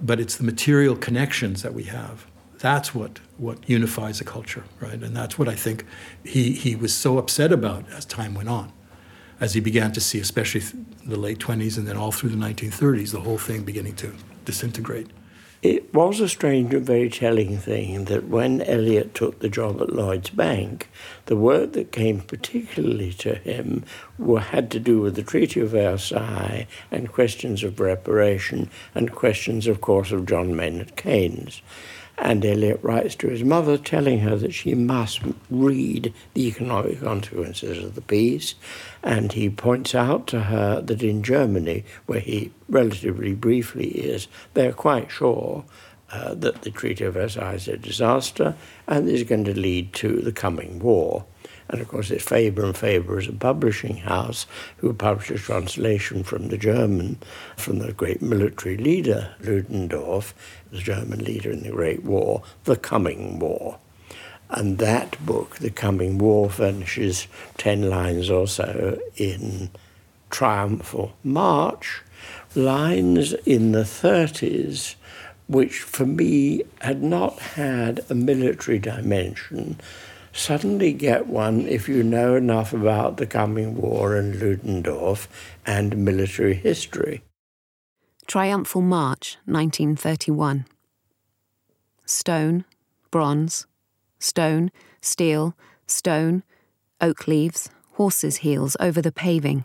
But 0.00 0.20
it's 0.20 0.36
the 0.36 0.44
material 0.44 0.96
connections 0.96 1.62
that 1.62 1.74
we 1.74 1.84
have. 1.84 2.26
That's 2.58 2.94
what 2.94 3.18
what 3.36 3.68
unifies 3.68 4.20
a 4.20 4.24
culture, 4.24 4.64
right? 4.80 5.02
And 5.02 5.14
that's 5.14 5.38
what 5.38 5.48
I 5.48 5.54
think 5.54 5.84
he 6.24 6.52
he 6.52 6.76
was 6.76 6.94
so 6.94 7.18
upset 7.18 7.52
about 7.52 7.90
as 7.90 8.04
time 8.04 8.34
went 8.34 8.48
on 8.48 8.72
as 9.42 9.54
he 9.54 9.60
began 9.60 9.90
to 9.90 10.00
see, 10.00 10.20
especially 10.20 10.60
the 11.04 11.18
late 11.18 11.40
20s 11.40 11.76
and 11.76 11.88
then 11.88 11.96
all 11.96 12.12
through 12.12 12.30
the 12.30 12.36
1930s, 12.36 13.10
the 13.10 13.20
whole 13.22 13.36
thing 13.36 13.64
beginning 13.64 13.96
to 13.96 14.14
disintegrate. 14.44 15.08
It 15.62 15.92
was 15.92 16.20
a 16.20 16.28
strange 16.28 16.72
and 16.72 16.86
very 16.86 17.08
telling 17.08 17.58
thing 17.58 18.04
that 18.04 18.28
when 18.28 18.62
Eliot 18.62 19.14
took 19.14 19.40
the 19.40 19.48
job 19.48 19.82
at 19.82 19.92
Lloyd's 19.92 20.30
Bank, 20.30 20.88
the 21.26 21.34
work 21.34 21.72
that 21.72 21.90
came 21.90 22.20
particularly 22.20 23.12
to 23.14 23.34
him 23.34 23.84
were, 24.16 24.38
had 24.38 24.70
to 24.72 24.78
do 24.78 25.00
with 25.00 25.16
the 25.16 25.24
Treaty 25.24 25.58
of 25.60 25.70
Versailles 25.70 26.68
and 26.92 27.12
questions 27.12 27.64
of 27.64 27.80
reparation 27.80 28.70
and 28.94 29.10
questions, 29.10 29.66
of 29.66 29.80
course, 29.80 30.12
of 30.12 30.26
John 30.26 30.54
Maynard 30.54 30.94
Keynes. 30.94 31.62
And 32.18 32.44
Eliot 32.44 32.80
writes 32.82 33.14
to 33.16 33.28
his 33.28 33.42
mother 33.42 33.76
telling 33.76 34.20
her 34.20 34.36
that 34.36 34.52
she 34.52 34.74
must 34.74 35.20
read 35.50 36.12
the 36.34 36.46
economic 36.46 37.00
consequences 37.00 37.82
of 37.82 37.94
the 37.94 38.00
peace. 38.00 38.54
And 39.02 39.32
he 39.32 39.50
points 39.50 39.94
out 39.94 40.26
to 40.28 40.42
her 40.42 40.80
that 40.80 41.02
in 41.02 41.22
Germany, 41.22 41.84
where 42.06 42.20
he 42.20 42.52
relatively 42.68 43.34
briefly 43.34 43.88
is, 43.88 44.28
they're 44.54 44.72
quite 44.72 45.10
sure 45.10 45.64
uh, 46.12 46.34
that 46.34 46.62
the 46.62 46.70
Treaty 46.70 47.04
of 47.04 47.14
Versailles 47.14 47.54
is 47.54 47.68
a 47.68 47.76
disaster 47.76 48.54
and 48.86 49.08
is 49.08 49.24
going 49.24 49.44
to 49.44 49.58
lead 49.58 49.92
to 49.94 50.20
the 50.20 50.32
coming 50.32 50.78
war. 50.78 51.24
And 51.68 51.80
of 51.80 51.88
course, 51.88 52.10
it's 52.10 52.24
Faber 52.24 52.64
and 52.64 52.76
Faber 52.76 53.18
as 53.18 53.28
a 53.28 53.32
publishing 53.32 53.98
house 53.98 54.46
who 54.78 54.92
published 54.92 55.30
a 55.30 55.38
translation 55.38 56.22
from 56.22 56.48
the 56.48 56.58
German, 56.58 57.18
from 57.56 57.78
the 57.78 57.92
great 57.92 58.20
military 58.20 58.76
leader 58.76 59.34
Ludendorff, 59.40 60.34
the 60.70 60.78
German 60.78 61.24
leader 61.24 61.50
in 61.50 61.62
the 61.62 61.70
Great 61.70 62.02
War, 62.04 62.42
The 62.64 62.76
Coming 62.76 63.38
War. 63.38 63.78
And 64.50 64.78
that 64.78 65.24
book, 65.24 65.56
The 65.56 65.70
Coming 65.70 66.18
War, 66.18 66.50
furnishes 66.50 67.26
10 67.56 67.88
lines 67.88 68.28
or 68.28 68.46
so 68.46 69.00
in 69.16 69.70
Triumphal 70.30 71.14
March, 71.24 72.02
lines 72.54 73.32
in 73.46 73.72
the 73.72 73.84
30s, 73.84 74.94
which 75.46 75.80
for 75.80 76.06
me 76.06 76.62
had 76.80 77.02
not 77.02 77.38
had 77.38 78.04
a 78.10 78.14
military 78.14 78.78
dimension 78.78 79.78
suddenly 80.32 80.92
get 80.92 81.26
one 81.26 81.66
if 81.68 81.88
you 81.88 82.02
know 82.02 82.34
enough 82.34 82.72
about 82.72 83.16
the 83.16 83.26
coming 83.26 83.76
war 83.76 84.16
and 84.16 84.40
Ludendorff 84.40 85.28
and 85.66 85.96
military 85.98 86.54
history. 86.54 87.22
Triumphal 88.26 88.82
March, 88.82 89.36
1931. 89.44 90.66
Stone, 92.06 92.64
bronze, 93.10 93.66
stone, 94.18 94.70
steel, 95.00 95.54
stone, 95.86 96.42
oak 97.00 97.26
leaves, 97.26 97.68
horses' 97.92 98.38
heels 98.38 98.76
over 98.80 99.02
the 99.02 99.12
paving, 99.12 99.64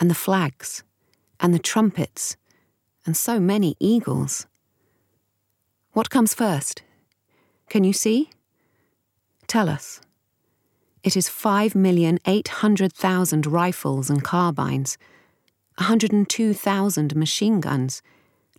and 0.00 0.10
the 0.10 0.14
flags, 0.14 0.82
and 1.40 1.52
the 1.52 1.58
trumpets, 1.58 2.36
and 3.04 3.16
so 3.16 3.38
many 3.38 3.76
eagles. 3.78 4.46
What 5.92 6.10
comes 6.10 6.34
first? 6.34 6.82
Can 7.68 7.84
you 7.84 7.92
see? 7.92 8.30
Tell 9.46 9.68
us. 9.68 10.00
It 11.02 11.16
is 11.16 11.28
5,800,000 11.28 13.50
rifles 13.50 14.10
and 14.10 14.24
carbines, 14.24 14.96
102,000 15.76 17.14
machine 17.14 17.60
guns, 17.60 18.02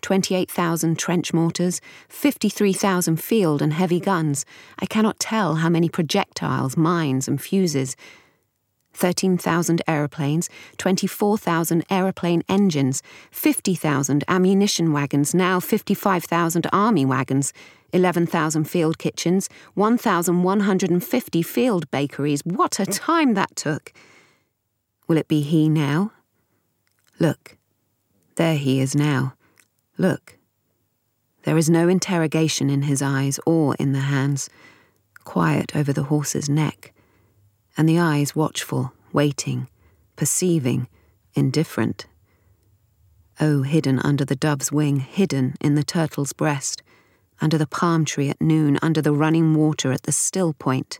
28,000 0.01 0.99
trench 0.99 1.33
mortars, 1.33 1.81
53,000 2.09 3.15
field 3.17 3.61
and 3.61 3.73
heavy 3.73 3.99
guns. 3.99 4.45
I 4.77 4.85
cannot 4.85 5.19
tell 5.19 5.55
how 5.55 5.69
many 5.69 5.89
projectiles, 5.89 6.77
mines, 6.77 7.27
and 7.27 7.41
fuses. 7.41 7.95
13,000 8.95 9.81
aeroplanes, 9.87 10.49
24,000 10.77 11.83
aeroplane 11.89 12.43
engines, 12.47 13.03
50,000 13.31 14.23
ammunition 14.27 14.93
wagons, 14.93 15.35
now 15.35 15.59
55,000 15.59 16.67
army 16.71 17.05
wagons, 17.05 17.53
11,000 17.93 18.63
field 18.65 18.97
kitchens, 18.97 19.49
1,150 19.73 21.41
field 21.41 21.91
bakeries. 21.91 22.41
What 22.43 22.79
a 22.79 22.85
time 22.85 23.33
that 23.35 23.55
took! 23.55 23.93
Will 25.07 25.17
it 25.17 25.27
be 25.27 25.41
he 25.41 25.69
now? 25.69 26.11
Look, 27.19 27.57
there 28.35 28.57
he 28.57 28.79
is 28.79 28.95
now. 28.95 29.35
Look. 29.97 30.37
There 31.43 31.57
is 31.57 31.69
no 31.69 31.87
interrogation 31.87 32.71
in 32.71 32.81
his 32.81 33.03
eyes 33.03 33.39
or 33.45 33.75
in 33.75 33.93
the 33.93 33.99
hands, 33.99 34.49
quiet 35.23 35.75
over 35.75 35.93
the 35.93 36.03
horse's 36.03 36.49
neck, 36.49 36.91
and 37.77 37.87
the 37.87 37.99
eyes 37.99 38.35
watchful, 38.35 38.93
waiting, 39.11 39.67
perceiving, 40.15 40.87
indifferent. 41.33 42.05
Oh, 43.39 43.63
hidden 43.63 43.99
under 43.99 44.23
the 44.23 44.35
dove's 44.35 44.71
wing, 44.71 45.01
hidden 45.01 45.55
in 45.59 45.75
the 45.75 45.83
turtle's 45.83 46.33
breast, 46.33 46.81
under 47.41 47.57
the 47.57 47.67
palm 47.67 48.05
tree 48.05 48.29
at 48.29 48.39
noon, 48.39 48.79
under 48.81 49.01
the 49.01 49.13
running 49.13 49.53
water 49.53 49.91
at 49.91 50.03
the 50.03 50.11
still 50.11 50.53
point 50.53 50.99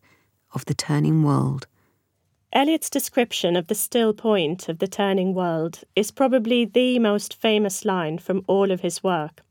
of 0.54 0.66
the 0.66 0.74
turning 0.74 1.24
world. 1.24 1.68
Eliot's 2.52 2.90
description 2.90 3.56
of 3.56 3.68
the 3.68 3.76
still 3.76 4.14
point 4.14 4.70
of 4.70 4.80
the 4.80 4.88
turning 4.88 5.34
world 5.34 5.82
is 5.96 6.12
probably 6.12 6.64
the 6.64 7.00
most 7.00 7.34
famous 7.34 7.84
line 7.84 8.18
from 8.18 8.44
all 8.48 8.72
of 8.72 8.82
his 8.82 9.04
work. 9.04 9.42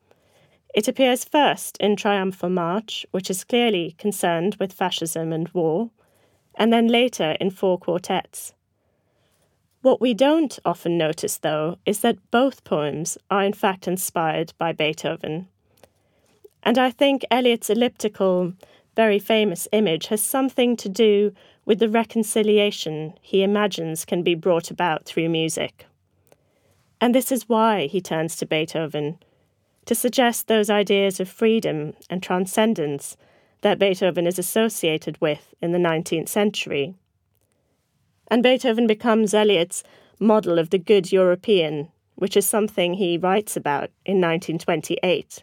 It 0.75 0.89
appears 0.89 1.25
first 1.25 1.77
in 1.79 1.97
Triumphal 1.97 2.49
March, 2.49 3.07
which 3.11 3.31
is 3.31 3.45
clearly 3.45 3.95
concerned 3.99 4.57
with 4.59 4.73
fascism 4.73 5.33
and 5.33 5.49
war, 5.51 5.91
and 6.57 6.73
then 6.73 6.89
later 6.89 7.37
in 7.41 7.51
four 7.51 7.79
quartets. 7.79 8.53
What 9.83 10.01
we 10.01 10.15
don't 10.15 10.59
often 10.65 10.97
notice, 10.97 11.37
though, 11.37 11.77
is 11.85 12.01
that 12.01 12.31
both 12.31 12.65
poems 12.65 13.19
are 13.31 13.45
in 13.45 13.53
fact 13.53 13.87
inspired 13.87 14.55
by 14.57 14.73
Beethoven. 14.73 15.49
And 16.63 16.79
I 16.79 16.91
think 16.91 17.25
Eliot's 17.31 17.69
elliptical, 17.69 18.55
very 18.97 19.19
famous 19.19 19.69
image 19.73 20.07
has 20.07 20.23
something 20.23 20.77
to 20.79 20.89
do 20.89 21.35
with 21.67 21.81
the 21.81 21.89
reconciliation 21.89 23.15
he 23.21 23.43
imagines 23.43 24.05
can 24.05 24.23
be 24.23 24.35
brought 24.35 24.71
about 24.71 25.05
through 25.05 25.29
music. 25.29 25.87
And 27.01 27.15
this 27.15 27.31
is 27.31 27.49
why 27.49 27.87
he 27.87 28.01
turns 28.01 28.37
to 28.37 28.47
Beethoven, 28.47 29.19
to 29.85 29.95
suggest 29.95 30.47
those 30.47 30.71
ideas 30.71 31.21
of 31.21 31.29
freedom 31.29 31.93
and 32.09 32.23
transcendence 32.23 33.19
that 33.65 33.79
Beethoven 33.79 34.27
is 34.27 34.39
associated 34.39 35.19
with 35.23 35.55
in 35.63 35.73
the 35.73 35.79
19th 35.79 36.29
century. 36.29 36.95
And 38.29 38.43
Beethoven 38.43 38.87
becomes 38.87 39.33
Eliot's 39.33 39.83
model 40.21 40.59
of 40.59 40.69
the 40.69 40.79
good 40.79 41.11
European, 41.11 41.89
which 42.15 42.37
is 42.37 42.47
something 42.47 42.95
he 42.95 43.17
writes 43.17 43.57
about 43.57 43.91
in 44.05 44.21
1928. 44.21 45.43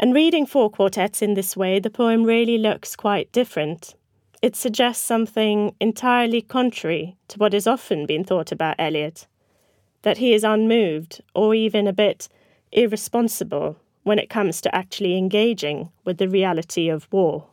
And 0.00 0.12
reading 0.12 0.44
four 0.44 0.70
quartets 0.70 1.22
in 1.22 1.34
this 1.34 1.56
way, 1.56 1.78
the 1.78 1.88
poem 1.88 2.24
really 2.24 2.58
looks 2.58 2.96
quite 2.96 3.30
different 3.30 3.94
it 4.40 4.54
suggests 4.54 5.04
something 5.04 5.74
entirely 5.80 6.40
contrary 6.40 7.16
to 7.28 7.38
what 7.38 7.52
has 7.52 7.66
often 7.66 8.06
been 8.06 8.24
thought 8.24 8.52
about 8.52 8.76
Eliot 8.78 9.26
that 10.02 10.18
he 10.18 10.32
is 10.32 10.44
unmoved 10.44 11.20
or 11.34 11.54
even 11.54 11.88
a 11.88 11.92
bit 11.92 12.28
irresponsible 12.70 13.76
when 14.08 14.18
it 14.18 14.28
comes 14.28 14.60
to 14.62 14.74
actually 14.74 15.16
engaging 15.16 15.90
with 16.04 16.18
the 16.18 16.28
reality 16.28 16.88
of 16.88 17.06
war. 17.12 17.46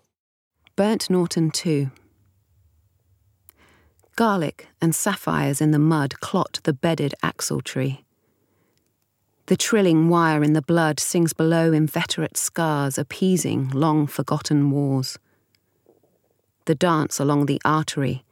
Burnt 0.76 1.10
Norton, 1.10 1.52
too. 1.52 1.92
Garlic 4.16 4.68
and 4.82 4.96
sapphires 4.96 5.62
in 5.62 5.72
the 5.72 5.80
mud 5.80 6.20
clot 6.22 6.60
the 6.64 6.74
bedded 6.74 7.14
axle 7.22 7.62
tree. 7.62 8.06
The 9.48 9.58
trilling 9.58 10.10
wire 10.10 10.44
in 10.44 10.54
the 10.54 10.62
blood 10.62 11.00
sings 11.00 11.34
below 11.34 11.72
inveterate 11.72 12.38
scars, 12.38 12.98
appeasing 12.98 13.70
long 13.70 14.08
forgotten 14.08 14.72
wars 14.72 15.20
the 16.66 16.76
dance 16.76 17.20
along 17.20 17.46
the 17.46 17.62
artery, 17.64 18.24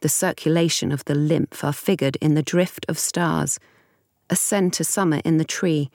the 0.00 0.08
circulation 0.08 0.90
of 0.90 1.04
the 1.04 1.14
lymph 1.14 1.62
are 1.62 1.72
figured 1.72 2.16
in 2.16 2.34
the 2.34 2.42
drift 2.42 2.84
of 2.88 2.98
stars. 2.98 3.58
Ascend 4.30 4.72
to 4.74 4.84
summer 4.84 5.20
in 5.24 5.36
the 5.36 5.44
tree. 5.44 5.90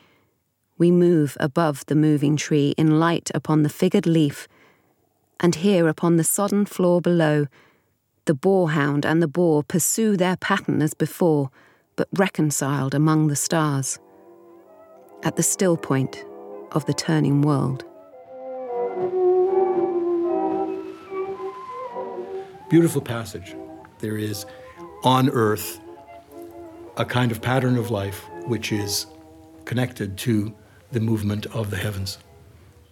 We 0.79 0.91
move 0.91 1.35
above 1.41 1.85
the 1.87 1.95
moving 1.95 2.37
tree 2.37 2.73
in 2.77 3.01
light 3.01 3.29
upon 3.35 3.63
the 3.63 3.69
figured 3.69 4.07
leaf, 4.07 4.47
and 5.41 5.55
here 5.55 5.89
upon 5.89 6.15
the 6.15 6.23
sodden 6.23 6.65
floor 6.65 7.01
below, 7.01 7.47
the 8.23 8.33
boarhound 8.33 9.03
and 9.03 9.21
the 9.21 9.27
boar 9.27 9.61
pursue 9.61 10.15
their 10.15 10.37
pattern 10.37 10.81
as 10.81 10.93
before, 10.93 11.49
but 11.97 12.07
reconciled 12.13 12.95
among 12.95 13.27
the 13.27 13.35
stars. 13.35 13.99
At 15.21 15.35
the 15.35 15.43
still 15.43 15.75
point 15.75 16.23
of 16.71 16.85
the 16.85 16.93
turning 16.93 17.41
world. 17.41 17.83
Beautiful 22.69 23.01
passage. 23.01 23.53
There 23.99 24.17
is 24.17 24.45
on 25.03 25.29
earth 25.29 25.81
a 26.95 27.03
kind 27.03 27.33
of 27.33 27.41
pattern 27.41 27.77
of 27.77 27.91
life 27.91 28.23
which 28.45 28.71
is 28.71 29.07
connected 29.65 30.17
to 30.19 30.55
the 30.91 30.99
movement 30.99 31.45
of 31.47 31.69
the 31.69 31.77
heavens. 31.77 32.17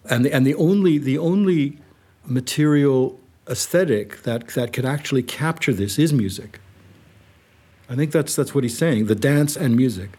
And 0.09 0.25
the, 0.25 0.33
and 0.33 0.45
the 0.45 0.55
only 0.55 0.97
the 0.97 1.17
only 1.17 1.77
material 2.25 3.19
aesthetic 3.49 4.23
that, 4.23 4.49
that 4.49 4.73
can 4.73 4.85
actually 4.85 5.23
capture 5.23 5.73
this 5.73 5.97
is 5.97 6.13
music. 6.13 6.59
I 7.89 7.95
think 7.95 8.11
that's 8.11 8.35
that's 8.35 8.53
what 8.53 8.63
he's 8.63 8.77
saying. 8.77 9.05
The 9.05 9.15
dance 9.15 9.55
and 9.55 9.75
music. 9.75 10.17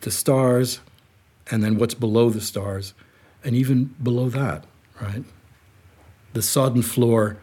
The 0.00 0.10
stars, 0.10 0.80
and 1.50 1.62
then 1.62 1.78
what's 1.78 1.94
below 1.94 2.30
the 2.30 2.40
stars, 2.40 2.92
and 3.44 3.54
even 3.54 3.94
below 4.02 4.28
that, 4.30 4.64
right? 5.00 5.24
The 6.32 6.42
sodden 6.42 6.82
floor 6.82 7.36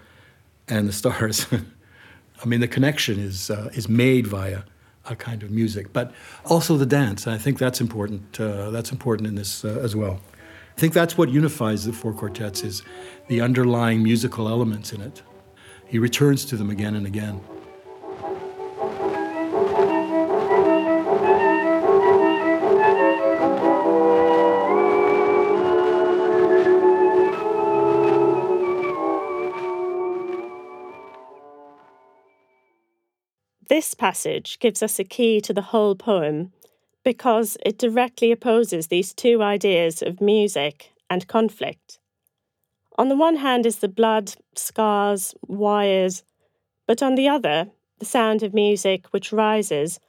and 0.67 0.87
the 0.87 0.91
stars. 0.93 1.47
I 2.43 2.45
mean, 2.45 2.59
the 2.59 2.67
connection 2.67 3.17
is 3.19 3.49
uh, 3.49 3.69
is 3.73 3.87
made 3.87 4.27
via 4.27 4.63
a 5.09 5.15
kind 5.15 5.43
of 5.43 5.51
music, 5.51 5.91
but 5.93 6.13
also 6.45 6.77
the 6.77 6.85
dance. 6.85 7.27
I 7.27 7.37
think 7.37 7.57
that's 7.57 7.81
important. 7.81 8.39
Uh, 8.39 8.69
that's 8.71 8.91
important 8.91 9.27
in 9.27 9.35
this 9.35 9.65
uh, 9.65 9.79
as 9.81 9.95
well. 9.95 10.19
I 10.77 10.79
think 10.79 10.93
that's 10.93 11.17
what 11.17 11.29
unifies 11.29 11.85
the 11.85 11.93
four 11.93 12.13
quartets 12.13 12.63
is 12.63 12.83
the 13.27 13.41
underlying 13.41 14.01
musical 14.01 14.47
elements 14.47 14.93
in 14.93 15.01
it. 15.01 15.21
He 15.85 15.99
returns 15.99 16.45
to 16.45 16.55
them 16.55 16.69
again 16.69 16.95
and 16.95 17.05
again. 17.05 17.41
This 33.89 33.95
passage 33.95 34.59
gives 34.59 34.83
us 34.83 34.99
a 34.99 35.03
key 35.03 35.41
to 35.41 35.51
the 35.51 35.63
whole 35.73 35.95
poem 35.95 36.53
because 37.03 37.57
it 37.65 37.79
directly 37.79 38.31
opposes 38.31 38.85
these 38.85 39.15
two 39.15 39.41
ideas 39.41 40.03
of 40.03 40.21
music 40.21 40.91
and 41.09 41.27
conflict. 41.27 41.97
On 42.99 43.09
the 43.09 43.15
one 43.15 43.37
hand 43.37 43.65
is 43.65 43.77
the 43.77 43.87
blood, 43.87 44.35
scars, 44.53 45.33
wires, 45.41 46.21
but 46.85 47.01
on 47.01 47.15
the 47.15 47.27
other, 47.27 47.71
the 47.97 48.05
sound 48.05 48.43
of 48.43 48.53
music 48.53 49.07
which 49.07 49.33
rises 49.33 49.99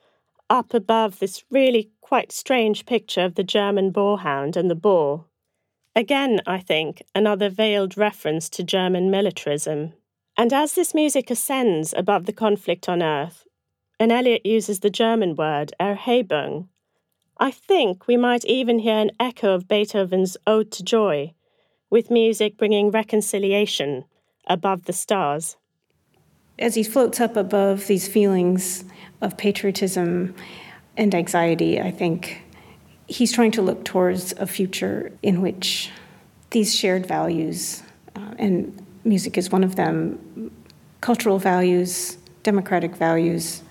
up 0.51 0.75
above 0.75 1.19
this 1.19 1.43
really 1.51 1.90
quite 2.03 2.33
strange 2.33 2.85
picture 2.85 3.23
of 3.25 3.35
the 3.35 3.43
German 3.43 3.95
boarhound 3.95 4.57
and 4.57 4.71
the 4.71 4.75
boar. 4.75 5.25
Again, 5.97 6.43
I 6.47 6.59
think, 6.59 7.03
another 7.14 7.49
veiled 7.49 7.97
reference 7.97 8.51
to 8.51 8.62
German 8.62 9.11
militarism. 9.11 9.95
And 10.37 10.53
as 10.53 10.75
this 10.75 10.93
music 10.93 11.31
ascends 11.31 11.95
above 11.97 12.27
the 12.27 12.35
conflict 12.35 12.87
on 12.87 13.03
earth, 13.03 13.47
and 14.01 14.11
Eliot 14.11 14.47
uses 14.47 14.81
the 14.81 14.89
German 14.89 15.37
word 15.37 15.75
Erhebung. 15.79 16.69
I 17.39 17.51
think 17.51 18.07
we 18.09 18.17
might 18.17 18.47
even 18.47 18.79
hear 18.79 18.97
an 18.97 19.11
echo 19.21 19.53
of 19.53 19.69
Beethoven's 19.69 20.39
Ode 20.47 20.73
to 20.73 20.83
Joy, 20.83 21.35
with 21.91 22.11
music 22.11 22.57
bringing 22.57 22.91
reconciliation 22.91 24.05
above 24.47 24.85
the 24.85 24.95
stars. 24.95 25.59
As 26.59 26.75
he 26.75 26.83
floats 26.83 27.21
up 27.21 27.37
above 27.37 27.87
these 27.89 28.09
feelings 28.09 28.85
of 29.21 29.37
patriotism 29.37 30.35
and 30.97 31.15
anxiety, 31.15 31.79
I 31.81 31.91
think 31.91 32.43
he's 33.07 33.33
trying 33.33 33.51
to 33.53 33.63
look 33.63 33.85
towards 33.85 34.33
a 34.33 34.47
future 34.47 35.13
in 35.23 35.43
which 35.43 35.91
these 36.51 36.75
shared 36.75 37.05
values, 37.07 37.83
uh, 38.17 38.35
and 38.39 38.87
music 39.05 39.37
is 39.37 39.51
one 39.51 39.65
of 39.65 39.77
them, 39.77 40.51
cultural 41.03 41.39
values, 41.39 42.17
democratic 42.43 42.97
values, 42.97 43.63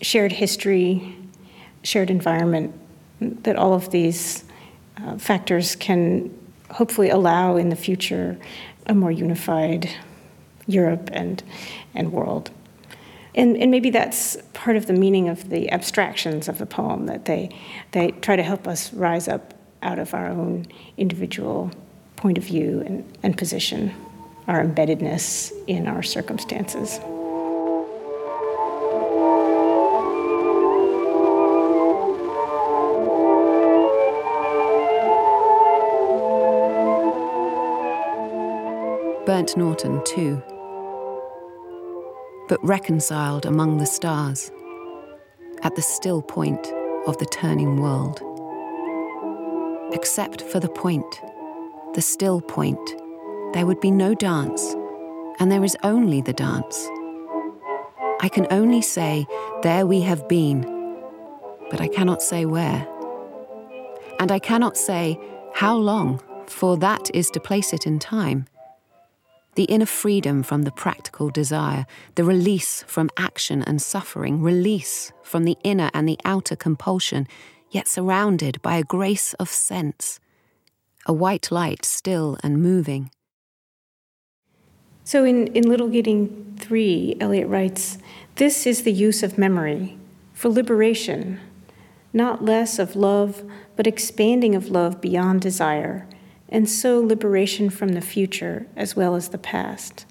shared 0.00 0.32
history, 0.32 1.16
shared 1.82 2.10
environment, 2.10 2.74
that 3.20 3.56
all 3.56 3.74
of 3.74 3.90
these 3.90 4.44
uh, 4.96 5.18
factors 5.18 5.76
can 5.76 6.30
hopefully 6.70 7.10
allow 7.10 7.56
in 7.56 7.68
the 7.68 7.76
future 7.76 8.38
a 8.86 8.94
more 8.94 9.10
unified 9.10 9.90
Europe 10.66 11.10
and, 11.12 11.42
and 11.94 12.12
world. 12.12 12.50
And, 13.34 13.56
and 13.56 13.70
maybe 13.70 13.90
that's 13.90 14.36
part 14.52 14.76
of 14.76 14.86
the 14.86 14.92
meaning 14.92 15.28
of 15.28 15.48
the 15.48 15.70
abstractions 15.70 16.48
of 16.48 16.58
the 16.58 16.66
poem, 16.66 17.06
that 17.06 17.24
they, 17.24 17.50
they 17.92 18.10
try 18.10 18.36
to 18.36 18.42
help 18.42 18.66
us 18.66 18.92
rise 18.92 19.28
up 19.28 19.54
out 19.82 19.98
of 19.98 20.14
our 20.14 20.28
own 20.28 20.66
individual 20.96 21.70
point 22.16 22.36
of 22.36 22.44
view 22.44 22.82
and, 22.84 23.18
and 23.22 23.38
position, 23.38 23.94
our 24.48 24.64
embeddedness 24.64 25.52
in 25.66 25.86
our 25.86 26.02
circumstances. 26.02 27.00
Burnt 39.38 39.56
Norton, 39.56 40.02
too 40.04 40.42
but 42.48 42.58
reconciled 42.64 43.46
among 43.46 43.78
the 43.78 43.86
stars, 43.86 44.50
at 45.62 45.76
the 45.76 45.82
still 45.82 46.22
point 46.22 46.66
of 47.06 47.16
the 47.18 47.26
turning 47.26 47.80
world. 47.80 48.20
Except 49.92 50.42
for 50.42 50.58
the 50.58 50.68
point, 50.68 51.22
the 51.94 52.02
still 52.02 52.40
point, 52.40 52.84
there 53.52 53.64
would 53.64 53.80
be 53.80 53.92
no 53.92 54.12
dance, 54.12 54.74
and 55.38 55.52
there 55.52 55.62
is 55.62 55.76
only 55.84 56.20
the 56.20 56.32
dance. 56.32 56.88
I 58.20 58.28
can 58.28 58.48
only 58.50 58.82
say, 58.82 59.24
There 59.62 59.86
we 59.86 60.00
have 60.00 60.28
been, 60.28 60.62
but 61.70 61.80
I 61.80 61.86
cannot 61.86 62.22
say 62.22 62.44
where. 62.44 62.88
And 64.18 64.32
I 64.32 64.40
cannot 64.40 64.76
say, 64.76 65.16
How 65.54 65.76
long, 65.76 66.20
for 66.48 66.76
that 66.78 67.08
is 67.14 67.30
to 67.30 67.38
place 67.38 67.72
it 67.72 67.86
in 67.86 68.00
time 68.00 68.48
the 69.58 69.64
inner 69.64 69.86
freedom 69.86 70.44
from 70.44 70.62
the 70.62 70.70
practical 70.70 71.30
desire, 71.30 71.84
the 72.14 72.22
release 72.22 72.84
from 72.86 73.10
action 73.16 73.60
and 73.60 73.82
suffering, 73.82 74.40
release 74.40 75.10
from 75.20 75.42
the 75.42 75.56
inner 75.64 75.90
and 75.92 76.08
the 76.08 76.16
outer 76.24 76.54
compulsion, 76.54 77.26
yet 77.68 77.88
surrounded 77.88 78.62
by 78.62 78.76
a 78.76 78.84
grace 78.84 79.34
of 79.34 79.48
sense, 79.48 80.20
a 81.06 81.12
white 81.12 81.50
light 81.50 81.84
still 81.84 82.38
and 82.40 82.62
moving. 82.62 83.10
So 85.02 85.24
in, 85.24 85.48
in 85.48 85.68
Little 85.68 85.88
Gidding 85.88 86.56
3, 86.60 87.16
Eliot 87.20 87.48
writes, 87.48 87.98
This 88.36 88.64
is 88.64 88.84
the 88.84 88.92
use 88.92 89.24
of 89.24 89.38
memory 89.38 89.98
for 90.34 90.50
liberation, 90.50 91.40
not 92.12 92.44
less 92.44 92.78
of 92.78 92.94
love, 92.94 93.42
but 93.74 93.88
expanding 93.88 94.54
of 94.54 94.68
love 94.68 95.00
beyond 95.00 95.40
desire 95.40 96.06
and 96.48 96.68
so 96.68 97.00
liberation 97.00 97.70
from 97.70 97.90
the 97.90 98.00
future 98.00 98.66
as 98.76 98.96
well 98.96 99.14
as 99.14 99.28
the 99.28 99.38
past. 99.38 100.06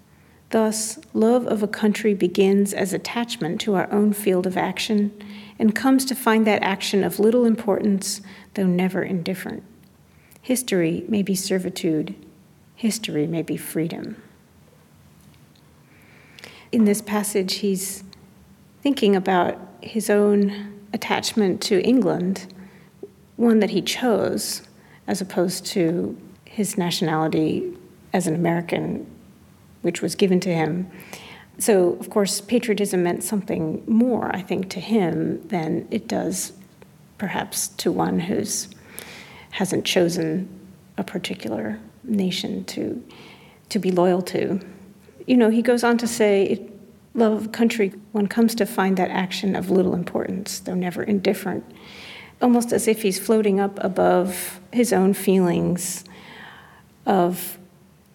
Thus, 0.50 1.00
love 1.14 1.46
of 1.46 1.62
a 1.62 1.68
country 1.68 2.14
begins 2.14 2.74
as 2.74 2.94
attachment 2.94 3.60
to 3.62 3.76
our 3.76 3.92
own 3.92 4.14
field 4.14 4.48
of 4.48 4.56
action 4.56 5.12
and 5.60 5.76
comes 5.76 6.06
to 6.06 6.16
find 6.16 6.48
that 6.48 6.64
action 6.64 7.04
of 7.04 7.20
little 7.20 7.44
importance, 7.44 8.22
though 8.54 8.68
never 8.68 9.04
indifferent. 9.04 9.64
History 10.42 11.04
may 11.10 11.22
be 11.22 11.36
servitude, 11.36 12.16
history 12.76 13.28
may 13.28 13.42
be 13.42 13.58
freedom. 13.58 14.22
In 16.72 16.86
this 16.86 17.02
passage, 17.02 17.56
he's 17.56 18.04
thinking 18.82 19.16
about 19.16 19.58
his 19.82 20.10
own 20.10 20.82
attachment 20.94 21.62
to 21.64 21.82
England, 21.82 22.54
one 23.36 23.60
that 23.60 23.72
he 23.72 23.82
chose, 23.82 24.62
as 25.08 25.20
opposed 25.20 25.66
to 25.66 26.18
his 26.58 26.76
nationality 26.76 27.72
as 28.14 28.26
an 28.26 28.34
American, 28.34 29.06
which 29.84 30.02
was 30.02 30.16
given 30.16 30.40
to 30.40 30.52
him. 30.52 30.90
So, 31.60 31.94
of 32.00 32.10
course, 32.10 32.42
patriotism 32.42 33.04
meant 33.04 33.24
something 33.24 33.84
more, 33.86 34.36
I 34.36 34.42
think, 34.42 34.68
to 34.72 34.80
him 34.80 35.48
than 35.50 35.88
it 35.92 36.08
does 36.08 36.54
perhaps 37.20 37.68
to 37.68 37.92
one 37.92 38.20
who's 38.20 38.70
hasn't 39.52 39.86
chosen 39.86 40.50
a 40.98 41.04
particular 41.04 41.80
nation 42.04 42.66
to 42.66 43.04
to 43.70 43.78
be 43.78 43.92
loyal 43.92 44.24
to. 44.24 44.60
You 45.28 45.38
know, 45.38 45.52
he 45.52 45.62
goes 45.62 45.84
on 45.84 46.00
to 46.00 46.08
say, 46.08 46.68
love 47.14 47.34
of 47.34 47.52
country, 47.52 47.94
one 48.14 48.26
comes 48.26 48.56
to 48.56 48.66
find 48.66 48.98
that 48.98 49.12
action 49.12 49.56
of 49.56 49.70
little 49.70 49.94
importance, 49.94 50.60
though 50.60 50.74
never 50.74 51.04
indifferent, 51.04 51.66
almost 52.42 52.72
as 52.72 52.88
if 52.88 53.04
he's 53.04 53.20
floating 53.20 53.60
up 53.60 53.78
above 53.84 54.60
his 54.72 54.92
own 54.92 55.14
feelings 55.14 56.04
of 57.08 57.58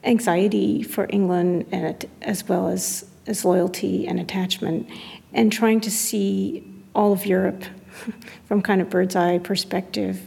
anxiety 0.05 0.83
for 0.83 1.07
England 1.11 1.67
and 1.73 2.05
as 2.21 2.49
well 2.49 2.69
as, 2.69 3.05
as 3.27 3.45
loyalty 3.45 4.07
and 4.07 4.21
attachment, 4.21 4.89
and 5.33 5.51
trying 5.53 5.81
to 5.81 5.91
see 5.91 6.65
all 6.95 7.13
of 7.13 7.27
Europe 7.27 7.65
from 8.45 8.63
kind 8.63 8.81
of 8.81 8.91
bird's 8.91 9.17
eye 9.17 9.39
perspective. 9.39 10.21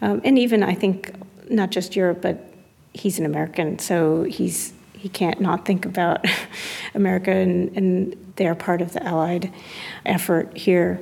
Um, 0.00 0.22
and 0.24 0.38
even, 0.38 0.62
I 0.62 0.74
think, 0.74 1.12
not 1.50 1.70
just 1.70 1.96
Europe, 1.96 2.22
but 2.22 2.38
he's 2.94 3.18
an 3.18 3.26
American, 3.26 3.78
so 3.78 4.22
he's 4.24 4.72
he 4.94 5.08
can't 5.08 5.40
not 5.40 5.66
think 5.66 5.84
about 5.84 6.24
America, 6.94 7.32
and, 7.32 7.76
and 7.76 8.34
they're 8.36 8.54
part 8.54 8.80
of 8.80 8.92
the 8.92 9.02
Allied 9.04 9.52
effort 10.06 10.56
here. 10.56 11.00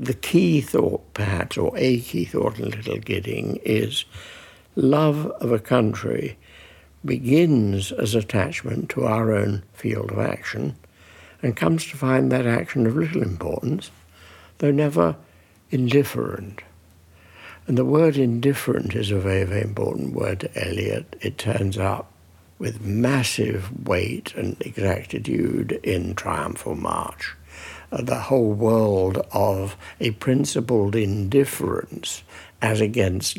The 0.00 0.14
key 0.14 0.60
thought, 0.60 1.14
perhaps, 1.14 1.56
or 1.56 1.72
a 1.76 2.00
key 2.00 2.24
thought 2.24 2.58
in 2.58 2.70
Little 2.70 2.98
Gidding 2.98 3.60
is 3.64 4.04
love 4.78 5.26
of 5.40 5.50
a 5.50 5.58
country 5.58 6.38
begins 7.04 7.90
as 7.90 8.14
attachment 8.14 8.88
to 8.90 9.04
our 9.04 9.34
own 9.34 9.62
field 9.72 10.12
of 10.12 10.18
action 10.18 10.76
and 11.42 11.56
comes 11.56 11.84
to 11.86 11.96
find 11.96 12.30
that 12.30 12.46
action 12.46 12.86
of 12.86 12.96
little 12.96 13.22
importance, 13.22 13.90
though 14.58 14.70
never 14.70 15.16
indifferent. 15.70 16.60
And 17.66 17.76
the 17.76 17.84
word 17.84 18.16
indifferent 18.16 18.94
is 18.94 19.10
a 19.10 19.18
very, 19.18 19.44
very 19.44 19.62
important 19.62 20.14
word 20.14 20.40
to 20.40 20.66
Eliot. 20.68 21.16
It 21.20 21.38
turns 21.38 21.76
up 21.76 22.12
with 22.58 22.80
massive 22.80 23.86
weight 23.86 24.32
and 24.36 24.56
exactitude 24.60 25.72
in 25.82 26.14
Triumphal 26.14 26.76
March. 26.76 27.36
Uh, 27.90 28.02
the 28.02 28.20
whole 28.20 28.52
world 28.52 29.18
of 29.32 29.76
a 30.00 30.12
principled 30.12 30.94
indifference 30.94 32.22
as 32.60 32.80
against 32.80 33.38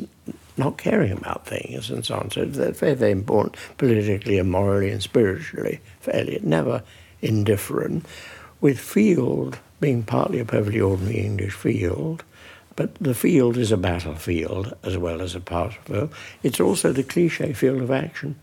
not 0.60 0.78
caring 0.78 1.13
about 1.13 1.48
things 1.48 1.89
and 1.89 2.06
so 2.06 2.15
on. 2.15 2.30
So 2.30 2.45
they're 2.45 2.72
very, 2.72 2.93
very 2.93 3.12
important 3.12 3.56
politically 3.78 4.38
and 4.38 4.52
morally 4.52 4.91
and 4.91 5.02
spiritually 5.02 5.80
for 6.00 6.12
Eliot, 6.12 6.43
never 6.43 6.84
indifferent. 7.22 8.06
With 8.62 8.80
field 8.80 9.60
being 9.80 10.04
partly 10.04 10.39
a 10.39 10.45
perfectly 10.45 10.82
ordinary 10.82 11.22
English 11.22 11.54
field, 11.54 12.24
but 12.76 12.95
the 12.95 13.13
field 13.13 13.58
is 13.58 13.72
a 13.72 13.78
battlefield 13.78 14.76
as 14.84 14.98
well 14.98 15.22
as 15.22 15.36
a 15.36 15.39
battlefield. 15.39 16.13
It's 16.43 16.60
also 16.60 16.91
the 16.91 17.04
cliche 17.04 17.54
field 17.54 17.82
of 17.82 17.91
action. 17.91 18.36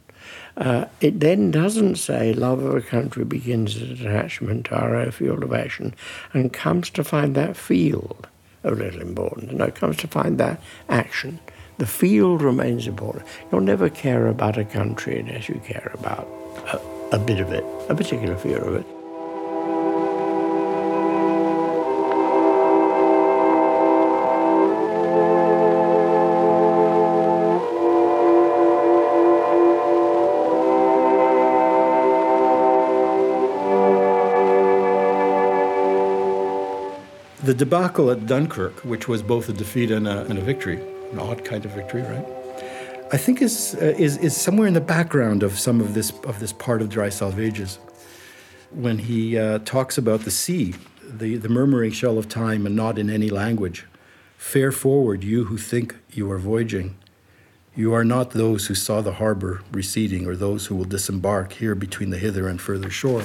Uh, 0.57 0.87
it 1.01 1.21
then 1.21 1.51
doesn't 1.51 1.97
say 1.97 2.33
love 2.33 2.63
of 2.63 2.75
a 2.75 2.81
country 2.81 3.25
begins 3.25 3.77
as 3.77 4.01
attachment 4.01 4.67
to 4.67 4.75
our 4.75 5.11
field 5.13 5.43
of 5.43 5.53
action 5.53 5.95
and 6.33 6.53
comes 6.53 6.91
to 6.91 7.05
find 7.05 7.35
that 7.35 7.57
field 7.57 8.27
of 8.65 8.79
little 8.79 9.03
importance. 9.03 9.53
No, 9.53 9.67
it 9.67 9.75
comes 9.75 9.97
to 9.99 10.09
find 10.09 10.39
that 10.39 10.61
action. 10.89 11.39
The 11.79 11.87
field 11.87 12.41
remains 12.41 12.87
important. 12.87 13.27
You'll 13.53 13.61
never 13.61 13.91
care 13.91 14.29
about 14.29 14.57
a 14.57 14.65
country 14.65 15.21
unless 15.21 15.47
you 15.47 15.61
care 15.63 15.91
about 15.93 16.27
a, 16.73 17.17
a 17.17 17.19
bit 17.19 17.39
of 17.39 17.53
it, 17.53 17.65
a 17.91 17.95
particular 17.95 18.35
field 18.35 18.63
of 18.63 18.77
it. 18.77 18.87
The 37.45 37.55
debacle 37.55 38.11
at 38.11 38.27
Dunkirk, 38.27 38.81
which 38.81 39.07
was 39.09 39.23
both 39.23 39.51
a 39.51 39.53
defeat 39.53 39.91
and 39.91 40.09
a, 40.09 40.25
and 40.25 40.39
a 40.39 40.43
victory, 40.43 40.81
an 41.13 41.19
odd 41.19 41.45
kind 41.45 41.65
of 41.65 41.73
victory, 41.73 42.03
right? 42.03 42.27
I 43.13 43.17
think 43.17 43.41
is, 43.41 43.77
uh, 43.81 43.95
is, 43.99 44.17
is 44.19 44.37
somewhere 44.37 44.67
in 44.67 44.75
the 44.75 44.81
background 44.81 45.43
of 45.43 45.59
some 45.59 45.81
of 45.81 45.95
this, 45.95 46.11
of 46.25 46.41
this 46.41 46.53
part 46.53 46.83
of 46.83 46.89
Dry 46.89 47.09
Salvages. 47.09 47.79
When 48.71 48.99
he 48.99 49.39
uh, 49.39 49.61
talks 49.61 49.97
about 49.97 50.21
the 50.23 50.31
sea, 50.31 50.75
the, 51.03 51.37
the 51.37 51.49
murmuring 51.49 51.93
shell 51.93 52.19
of 52.19 52.29
time 52.29 52.67
and 52.67 52.75
not 52.75 52.99
in 52.99 53.09
any 53.09 53.31
language, 53.31 53.87
Fare 54.37 54.71
forward, 54.71 55.25
you 55.25 55.45
who 55.45 55.57
think 55.57 55.97
you 56.13 56.31
are 56.31 56.39
voyaging. 56.39 56.97
You 57.75 57.93
are 57.95 58.05
not 58.05 58.31
those 58.31 58.67
who 58.67 58.75
saw 58.75 59.01
the 59.01 59.15
harbor 59.15 59.63
receding, 59.73 60.27
or 60.27 60.37
those 60.37 60.67
who 60.67 60.77
will 60.77 60.85
disembark 60.85 61.55
here 61.55 61.75
between 61.75 62.11
the 62.11 62.19
hither 62.19 62.47
and 62.47 62.61
further 62.61 62.91
shore. 62.91 63.25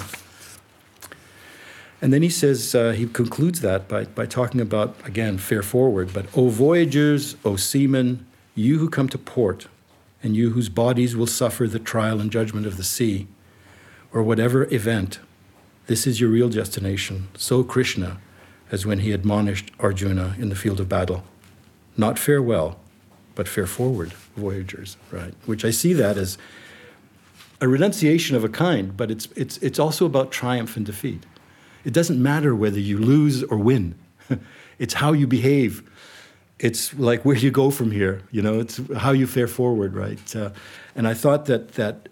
And 2.02 2.12
then 2.12 2.24
he 2.24 2.30
says, 2.30 2.74
uh, 2.74 2.92
he 2.92 3.06
concludes 3.06 3.62
that 3.62 3.88
by, 3.88 4.06
by 4.06 4.26
talking 4.26 4.60
about, 4.60 4.96
again, 5.06 5.38
fare 5.38 5.62
forward, 5.62 6.12
but, 6.14 6.26
O 6.36 6.50
voyagers, 6.50 7.36
O 7.46 7.56
seamen, 7.56 8.26
you 8.56 8.80
who 8.80 8.90
come 8.90 9.08
to 9.10 9.20
port, 9.20 9.68
and 10.24 10.36
you 10.36 10.52
whose 10.52 10.70
bodies 10.70 11.16
will 11.16 11.28
suffer 11.28 11.68
the 11.68 11.80
trial 11.80 12.20
and 12.20 12.32
judgment 12.32 12.66
of 12.66 12.78
the 12.78 12.84
sea, 12.84 13.28
or 14.12 14.24
whatever 14.24 14.64
event, 14.74 15.20
this 15.86 16.08
is 16.08 16.20
your 16.20 16.32
real 16.32 16.50
destination, 16.50 17.28
so 17.38 17.64
Krishna, 17.64 18.20
as 18.72 18.86
when 18.86 19.00
he 19.00 19.12
admonished 19.12 19.72
Arjuna 19.80 20.36
in 20.40 20.50
the 20.50 20.56
field 20.56 20.80
of 20.80 20.90
battle. 20.90 21.24
Not 21.98 22.18
farewell, 22.18 22.80
but 23.36 23.48
fare 23.48 23.68
forward, 23.68 24.14
voyagers, 24.36 24.98
right? 25.12 25.34
Which 25.46 25.64
I 25.64 25.72
see 25.72 25.94
that 25.94 26.18
as 26.18 26.38
a 27.60 27.68
renunciation 27.68 28.36
of 28.36 28.44
a 28.44 28.50
kind, 28.50 28.98
but 28.98 29.12
it's, 29.12 29.28
it's, 29.36 29.58
it's 29.58 29.78
also 29.78 30.06
about 30.06 30.32
triumph 30.32 30.76
and 30.76 30.86
defeat. 30.86 31.26
It 31.84 31.94
doesn't 31.94 32.22
matter 32.22 32.56
whether 32.56 32.80
you 32.80 32.98
lose 32.98 33.44
or 33.44 33.58
win, 33.58 33.96
it's 34.80 34.96
how 34.96 35.14
you 35.14 35.28
behave. 35.28 35.84
It's 36.60 36.94
like 36.94 37.26
where 37.26 37.36
you 37.36 37.50
go 37.50 37.72
from 37.72 37.90
here, 37.90 38.22
you 38.32 38.42
know, 38.42 38.60
it's 38.60 38.80
how 38.96 39.14
you 39.14 39.26
fare 39.26 39.48
forward, 39.48 39.96
right? 39.96 40.36
Uh, 40.36 40.52
and 40.96 41.08
I 41.08 41.16
thought 41.16 41.46
that, 41.48 41.74
that 41.74 42.08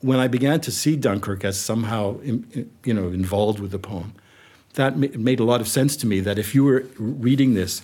when 0.00 0.18
I 0.18 0.26
began 0.26 0.60
to 0.62 0.70
see 0.70 0.96
Dunkirk 0.96 1.44
as 1.44 1.60
somehow, 1.60 2.18
you 2.22 2.94
know, 2.94 3.08
involved 3.08 3.60
with 3.60 3.72
the 3.72 3.78
poem, 3.78 4.14
that 4.74 4.96
made 4.96 5.40
a 5.40 5.44
lot 5.44 5.60
of 5.60 5.68
sense 5.68 5.96
to 5.96 6.06
me 6.06 6.20
that 6.20 6.38
if 6.38 6.54
you 6.54 6.64
were 6.64 6.86
reading 6.98 7.54
this 7.54 7.82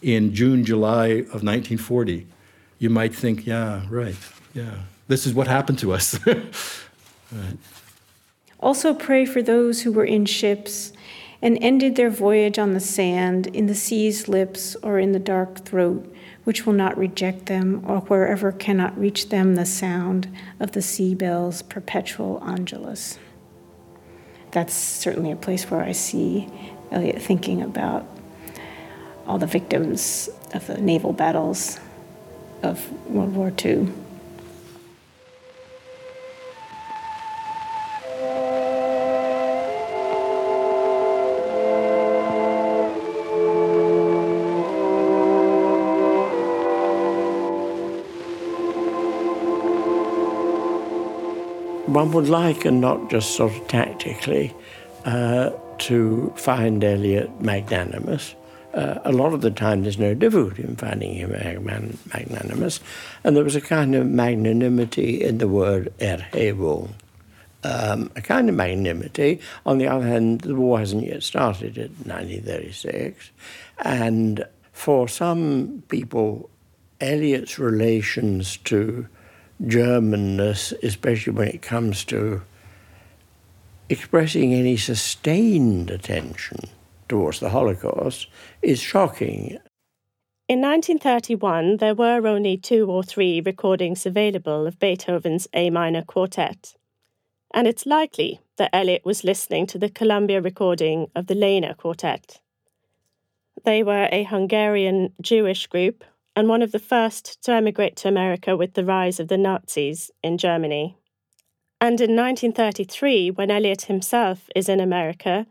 in 0.00 0.34
June, 0.34 0.64
July 0.64 1.06
of 1.06 1.42
1940, 1.42 2.26
you 2.78 2.90
might 2.90 3.14
think, 3.14 3.46
yeah, 3.46 3.82
right, 3.88 4.16
yeah, 4.54 4.74
this 5.08 5.26
is 5.26 5.34
what 5.34 5.46
happened 5.46 5.78
to 5.78 5.92
us. 5.92 6.18
right. 6.26 7.58
Also, 8.62 8.94
pray 8.94 9.26
for 9.26 9.42
those 9.42 9.82
who 9.82 9.92
were 9.92 10.04
in 10.04 10.24
ships 10.24 10.92
and 11.42 11.58
ended 11.60 11.96
their 11.96 12.10
voyage 12.10 12.58
on 12.58 12.72
the 12.72 12.80
sand, 12.80 13.48
in 13.48 13.66
the 13.66 13.74
sea's 13.74 14.28
lips, 14.28 14.76
or 14.82 14.98
in 14.98 15.12
the 15.12 15.18
dark 15.18 15.64
throat, 15.64 16.14
which 16.44 16.64
will 16.64 16.72
not 16.72 16.96
reject 16.96 17.46
them, 17.46 17.82
or 17.84 17.98
wherever 18.02 18.52
cannot 18.52 18.96
reach 18.98 19.28
them 19.28 19.56
the 19.56 19.66
sound 19.66 20.28
of 20.60 20.72
the 20.72 20.82
sea 20.82 21.14
bell's 21.14 21.60
perpetual 21.62 22.42
angelus 22.44 23.18
that's 24.52 24.74
certainly 24.74 25.32
a 25.32 25.36
place 25.36 25.70
where 25.70 25.82
I 25.82 25.92
see 25.92 26.46
Eliot 26.92 27.20
thinking 27.20 27.62
about 27.62 28.06
all 29.26 29.38
the 29.38 29.46
victims 29.46 30.28
of 30.54 30.66
the 30.66 30.78
naval 30.78 31.12
battles 31.12 31.80
of 32.62 32.90
World 33.10 33.34
War 33.34 33.52
II. 33.64 33.88
One 52.02 52.12
would 52.12 52.28
like, 52.28 52.64
and 52.64 52.80
not 52.80 53.10
just 53.10 53.36
sort 53.36 53.52
of 53.52 53.68
tactically, 53.68 54.52
uh, 55.04 55.50
to 55.78 56.32
find 56.36 56.82
Eliot 56.82 57.40
magnanimous. 57.40 58.34
Uh, 58.74 58.98
a 59.04 59.12
lot 59.12 59.34
of 59.34 59.40
the 59.42 59.50
time, 59.50 59.82
there's 59.82 59.98
no 59.98 60.14
difficulty 60.14 60.64
in 60.64 60.74
finding 60.74 61.14
him 61.14 61.30
magnanimous, 61.30 62.80
and 63.22 63.36
there 63.36 63.44
was 63.44 63.54
a 63.54 63.60
kind 63.60 63.94
of 63.94 64.06
magnanimity 64.06 65.22
in 65.22 65.38
the 65.38 65.46
word 65.46 65.92
erhebung. 66.00 66.94
Um, 67.64 68.10
a 68.16 68.20
kind 68.20 68.48
of 68.48 68.56
magnanimity. 68.56 69.38
On 69.64 69.78
the 69.78 69.86
other 69.86 70.04
hand, 70.04 70.40
the 70.40 70.56
war 70.56 70.80
hasn't 70.80 71.06
yet 71.06 71.22
started 71.22 71.78
in 71.78 71.92
1936, 72.04 73.30
and 73.78 74.44
for 74.72 75.06
some 75.06 75.84
people, 75.88 76.50
Eliot's 77.00 77.60
relations 77.60 78.56
to 78.64 79.06
Germanness, 79.62 80.72
especially 80.82 81.32
when 81.32 81.48
it 81.48 81.62
comes 81.62 82.04
to 82.06 82.42
expressing 83.88 84.52
any 84.52 84.76
sustained 84.76 85.90
attention 85.90 86.58
towards 87.08 87.40
the 87.40 87.50
Holocaust, 87.50 88.26
is 88.60 88.80
shocking. 88.80 89.58
In 90.48 90.60
1931, 90.60 91.76
there 91.76 91.94
were 91.94 92.26
only 92.26 92.56
two 92.56 92.90
or 92.90 93.02
three 93.02 93.40
recordings 93.40 94.04
available 94.04 94.66
of 94.66 94.78
Beethoven's 94.78 95.46
A 95.54 95.70
minor 95.70 96.02
quartet, 96.02 96.74
and 97.54 97.66
it's 97.68 97.86
likely 97.86 98.40
that 98.56 98.70
Eliot 98.72 99.04
was 99.04 99.24
listening 99.24 99.66
to 99.68 99.78
the 99.78 99.88
Columbia 99.88 100.40
recording 100.40 101.08
of 101.14 101.26
the 101.26 101.34
Lener 101.34 101.76
Quartet. 101.76 102.40
They 103.64 103.82
were 103.82 104.08
a 104.10 104.24
Hungarian 104.24 105.12
Jewish 105.20 105.66
group 105.68 106.04
and 106.34 106.48
one 106.48 106.62
of 106.62 106.72
the 106.72 106.78
first 106.78 107.42
to 107.42 107.52
emigrate 107.52 107.96
to 107.96 108.08
America 108.08 108.56
with 108.56 108.74
the 108.74 108.84
rise 108.84 109.20
of 109.20 109.28
the 109.28 109.38
Nazis 109.38 110.10
in 110.22 110.38
Germany. 110.38 110.96
And 111.80 112.00
in 112.00 112.16
1933, 112.16 113.32
when 113.32 113.50
Eliot 113.50 113.82
himself 113.82 114.48
is 114.54 114.68
in 114.68 114.80
America, 114.80 115.46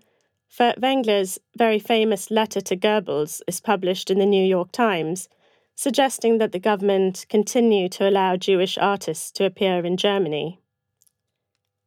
Furtwängler's 0.49 1.39
very 1.57 1.79
famous 1.79 2.31
letter 2.31 2.61
to 2.61 2.75
Goebbels 2.75 3.41
is 3.47 3.61
published 3.61 4.09
in 4.09 4.19
the 4.19 4.25
New 4.25 4.43
York 4.43 4.71
Times, 4.71 5.29
suggesting 5.75 6.37
that 6.37 6.51
the 6.51 6.59
government 6.59 7.25
continue 7.29 7.87
to 7.89 8.07
allow 8.07 8.35
Jewish 8.35 8.77
artists 8.77 9.31
to 9.31 9.45
appear 9.45 9.85
in 9.85 9.97
Germany. 9.97 10.59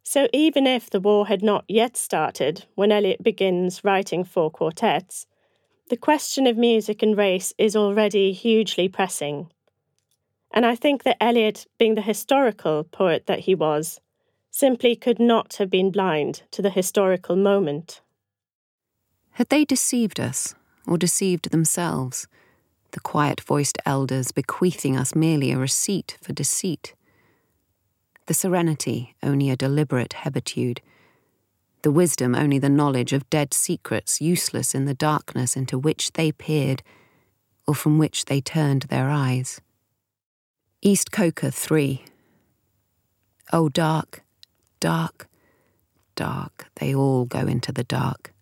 So 0.03 0.29
even 0.33 0.67
if 0.67 0.91
the 0.91 1.01
war 1.01 1.27
had 1.27 1.43
not 1.43 1.65
yet 1.67 1.97
started 1.97 2.67
when 2.75 2.93
Eliot 2.93 3.23
begins 3.23 3.83
writing 3.83 4.25
four 4.25 4.51
quartets, 4.51 5.27
the 5.89 5.97
question 5.97 6.47
of 6.47 6.57
music 6.57 7.03
and 7.03 7.17
race 7.17 7.53
is 7.59 7.77
already 7.77 8.33
hugely 8.33 8.89
pressing. 8.89 9.51
And 10.51 10.65
I 10.65 10.77
think 10.77 11.03
that 11.03 11.23
Eliot, 11.23 11.67
being 11.79 11.95
the 11.95 12.01
historical 12.01 12.85
poet 12.85 13.27
that 13.27 13.41
he 13.41 13.55
was, 13.55 14.01
simply 14.51 14.97
could 14.97 15.19
not 15.19 15.55
have 15.55 15.69
been 15.69 15.91
blind 15.91 16.43
to 16.53 16.63
the 16.63 16.71
historical 16.71 17.37
moment. 17.37 18.01
Had 19.33 19.49
they 19.49 19.65
deceived 19.65 20.21
us, 20.21 20.55
or 20.87 20.97
deceived 20.97 21.51
themselves, 21.51 22.29
the 22.93 23.01
quiet 23.01 23.41
voiced 23.41 23.79
elders 23.85 24.31
bequeathing 24.31 24.97
us 24.97 25.15
merely 25.15 25.51
a 25.51 25.59
receipt 25.59 26.17
for 26.23 26.33
deceit? 26.33 26.95
The 28.27 28.35
serenity 28.35 29.17
only 29.23 29.51
a 29.51 29.57
deliberate 29.57 30.15
hebetude 30.23 30.79
the 31.85 31.91
wisdom 31.91 32.35
only 32.35 32.59
the 32.59 32.71
knowledge 32.71 33.13
of 33.13 33.29
dead 33.29 33.53
secrets 33.53 34.19
useless 34.19 34.75
in 34.75 34.87
the 34.87 34.95
darkness 34.95 35.55
into 35.55 35.79
which 35.79 36.15
they 36.15 36.33
peered, 36.33 36.83
or 37.69 37.75
from 37.75 37.99
which 37.99 38.25
they 38.25 38.41
turned 38.41 38.85
their 38.85 39.11
eyes. 39.11 39.61
East 40.81 41.13
Coker 41.13 41.51
3. 41.51 42.03
Oh, 43.53 43.69
dark, 43.69 44.23
dark, 44.81 45.29
dark, 46.15 46.69
they 46.77 46.95
all 46.95 47.27
go 47.27 47.41
into 47.41 47.71
the 47.71 47.85
dark. 47.85 48.33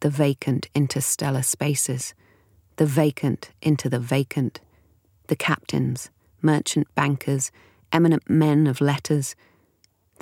The 0.00 0.10
vacant 0.10 0.68
interstellar 0.74 1.42
spaces, 1.42 2.12
the 2.76 2.84
vacant 2.84 3.48
into 3.62 3.88
the 3.88 3.98
vacant, 3.98 4.60
the 5.28 5.36
captains, 5.36 6.10
merchant 6.42 6.86
bankers, 6.94 7.50
eminent 7.94 8.28
men 8.28 8.66
of 8.66 8.82
letters, 8.82 9.34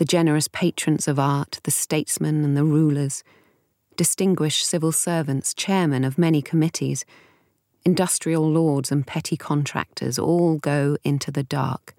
the 0.00 0.04
generous 0.06 0.48
patrons 0.48 1.06
of 1.06 1.18
art, 1.18 1.60
the 1.64 1.70
statesmen 1.70 2.42
and 2.42 2.56
the 2.56 2.64
rulers, 2.64 3.22
distinguished 3.98 4.66
civil 4.66 4.92
servants, 4.92 5.52
chairmen 5.52 6.04
of 6.04 6.16
many 6.16 6.40
committees, 6.40 7.04
industrial 7.84 8.50
lords 8.50 8.90
and 8.90 9.06
petty 9.06 9.36
contractors 9.36 10.18
all 10.18 10.56
go 10.56 10.96
into 11.04 11.30
the 11.30 11.42
dark, 11.42 11.94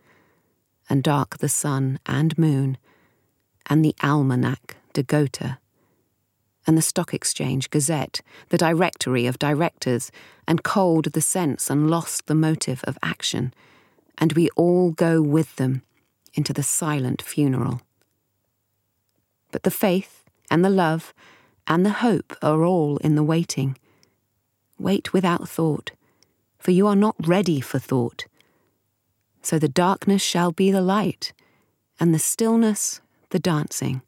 and 0.89 1.03
dark 1.03 1.37
the 1.37 1.47
sun 1.47 1.99
and 2.07 2.35
moon, 2.39 2.75
and 3.67 3.85
the 3.85 3.93
Almanach 4.01 4.73
de 4.93 5.03
Gotha, 5.03 5.59
and 6.65 6.75
the 6.75 6.81
Stock 6.81 7.13
Exchange 7.13 7.69
Gazette, 7.69 8.21
the 8.49 8.57
directory 8.57 9.27
of 9.27 9.37
directors, 9.37 10.11
and 10.47 10.63
cold 10.63 11.13
the 11.13 11.21
sense 11.21 11.69
and 11.69 11.87
lost 11.87 12.25
the 12.25 12.33
motive 12.33 12.83
of 12.85 12.97
action, 13.03 13.53
and 14.17 14.33
we 14.33 14.49
all 14.55 14.89
go 14.89 15.21
with 15.21 15.57
them 15.57 15.83
into 16.33 16.51
the 16.51 16.63
silent 16.63 17.21
funeral 17.21 17.79
but 19.51 19.63
the 19.63 19.71
faith 19.71 20.25
and 20.49 20.63
the 20.63 20.69
love 20.69 21.13
and 21.67 21.85
the 21.85 22.01
hope 22.05 22.35
are 22.41 22.63
all 22.63 22.97
in 22.97 23.15
the 23.15 23.23
waiting. 23.23 23.77
Wait 24.79 25.13
without 25.13 25.47
thought, 25.47 25.91
for 26.57 26.71
you 26.71 26.87
are 26.87 26.95
not 26.95 27.15
ready 27.25 27.61
for 27.61 27.79
thought. 27.79 28.25
So 29.41 29.59
the 29.59 29.69
darkness 29.69 30.21
shall 30.21 30.51
be 30.51 30.71
the 30.71 30.81
light, 30.81 31.33
and 31.99 32.13
the 32.13 32.19
stillness 32.19 33.01
the 33.31 33.39
dancing, 33.39 34.01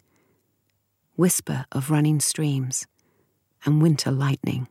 whisper 1.15 1.65
of 1.71 1.89
running 1.89 2.19
streams 2.19 2.85
and 3.65 3.81
winter 3.81 4.11
lightning. 4.11 4.67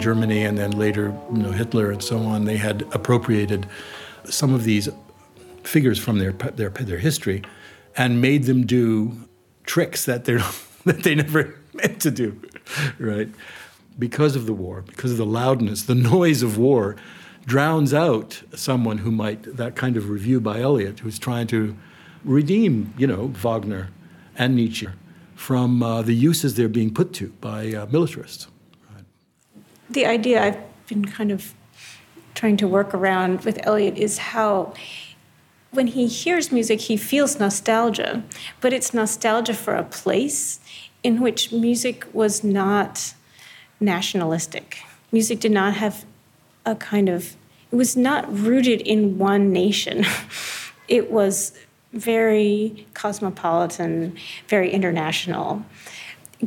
Germany 0.00 0.42
and 0.42 0.56
then 0.56 0.70
later 0.72 1.14
you 1.32 1.38
know, 1.38 1.50
Hitler 1.50 1.90
and 1.90 2.02
so 2.02 2.18
on, 2.18 2.44
they 2.44 2.56
had 2.56 2.82
appropriated 2.92 3.66
some 4.24 4.54
of 4.54 4.64
these 4.64 4.88
figures 5.62 5.98
from 5.98 6.18
their, 6.18 6.32
their, 6.32 6.70
their 6.70 6.98
history 6.98 7.42
and 7.96 8.20
made 8.20 8.44
them 8.44 8.66
do 8.66 9.28
tricks 9.64 10.04
that, 10.06 10.24
they're, 10.24 10.42
that 10.84 11.02
they 11.02 11.14
never 11.14 11.54
meant 11.74 12.00
to 12.02 12.10
do, 12.10 12.40
right? 12.98 13.28
Because 13.98 14.34
of 14.34 14.46
the 14.46 14.52
war, 14.52 14.82
because 14.82 15.12
of 15.12 15.18
the 15.18 15.26
loudness, 15.26 15.82
the 15.82 15.94
noise 15.94 16.42
of 16.42 16.58
war 16.58 16.96
drowns 17.46 17.92
out 17.92 18.42
someone 18.54 18.98
who 18.98 19.10
might, 19.10 19.56
that 19.56 19.76
kind 19.76 19.96
of 19.96 20.08
review 20.08 20.40
by 20.40 20.60
Eliot, 20.60 21.00
who's 21.00 21.18
trying 21.18 21.46
to 21.48 21.76
redeem, 22.24 22.94
you 22.96 23.06
know, 23.06 23.26
Wagner 23.28 23.90
and 24.36 24.56
Nietzsche 24.56 24.88
from 25.34 25.82
uh, 25.82 26.00
the 26.00 26.14
uses 26.14 26.54
they're 26.54 26.68
being 26.68 26.92
put 26.92 27.12
to 27.12 27.28
by 27.40 27.74
uh, 27.74 27.86
militarists. 27.86 28.48
The 29.94 30.06
idea 30.06 30.42
I've 30.42 30.86
been 30.88 31.04
kind 31.04 31.30
of 31.30 31.54
trying 32.34 32.56
to 32.56 32.66
work 32.66 32.92
around 32.92 33.44
with 33.44 33.64
Eliot 33.64 33.96
is 33.96 34.18
how 34.18 34.74
when 35.70 35.86
he 35.86 36.08
hears 36.08 36.50
music, 36.50 36.80
he 36.80 36.96
feels 36.96 37.38
nostalgia, 37.38 38.24
but 38.60 38.72
it's 38.72 38.92
nostalgia 38.92 39.54
for 39.54 39.76
a 39.76 39.84
place 39.84 40.58
in 41.04 41.20
which 41.20 41.52
music 41.52 42.06
was 42.12 42.42
not 42.42 43.14
nationalistic. 43.78 44.78
Music 45.12 45.38
did 45.38 45.52
not 45.52 45.74
have 45.74 46.04
a 46.66 46.74
kind 46.74 47.08
of, 47.08 47.36
it 47.70 47.76
was 47.76 47.96
not 47.96 48.36
rooted 48.36 48.80
in 48.80 49.16
one 49.16 49.52
nation. 49.52 50.04
it 50.88 51.12
was 51.12 51.56
very 51.92 52.84
cosmopolitan, 52.94 54.16
very 54.48 54.72
international, 54.72 55.64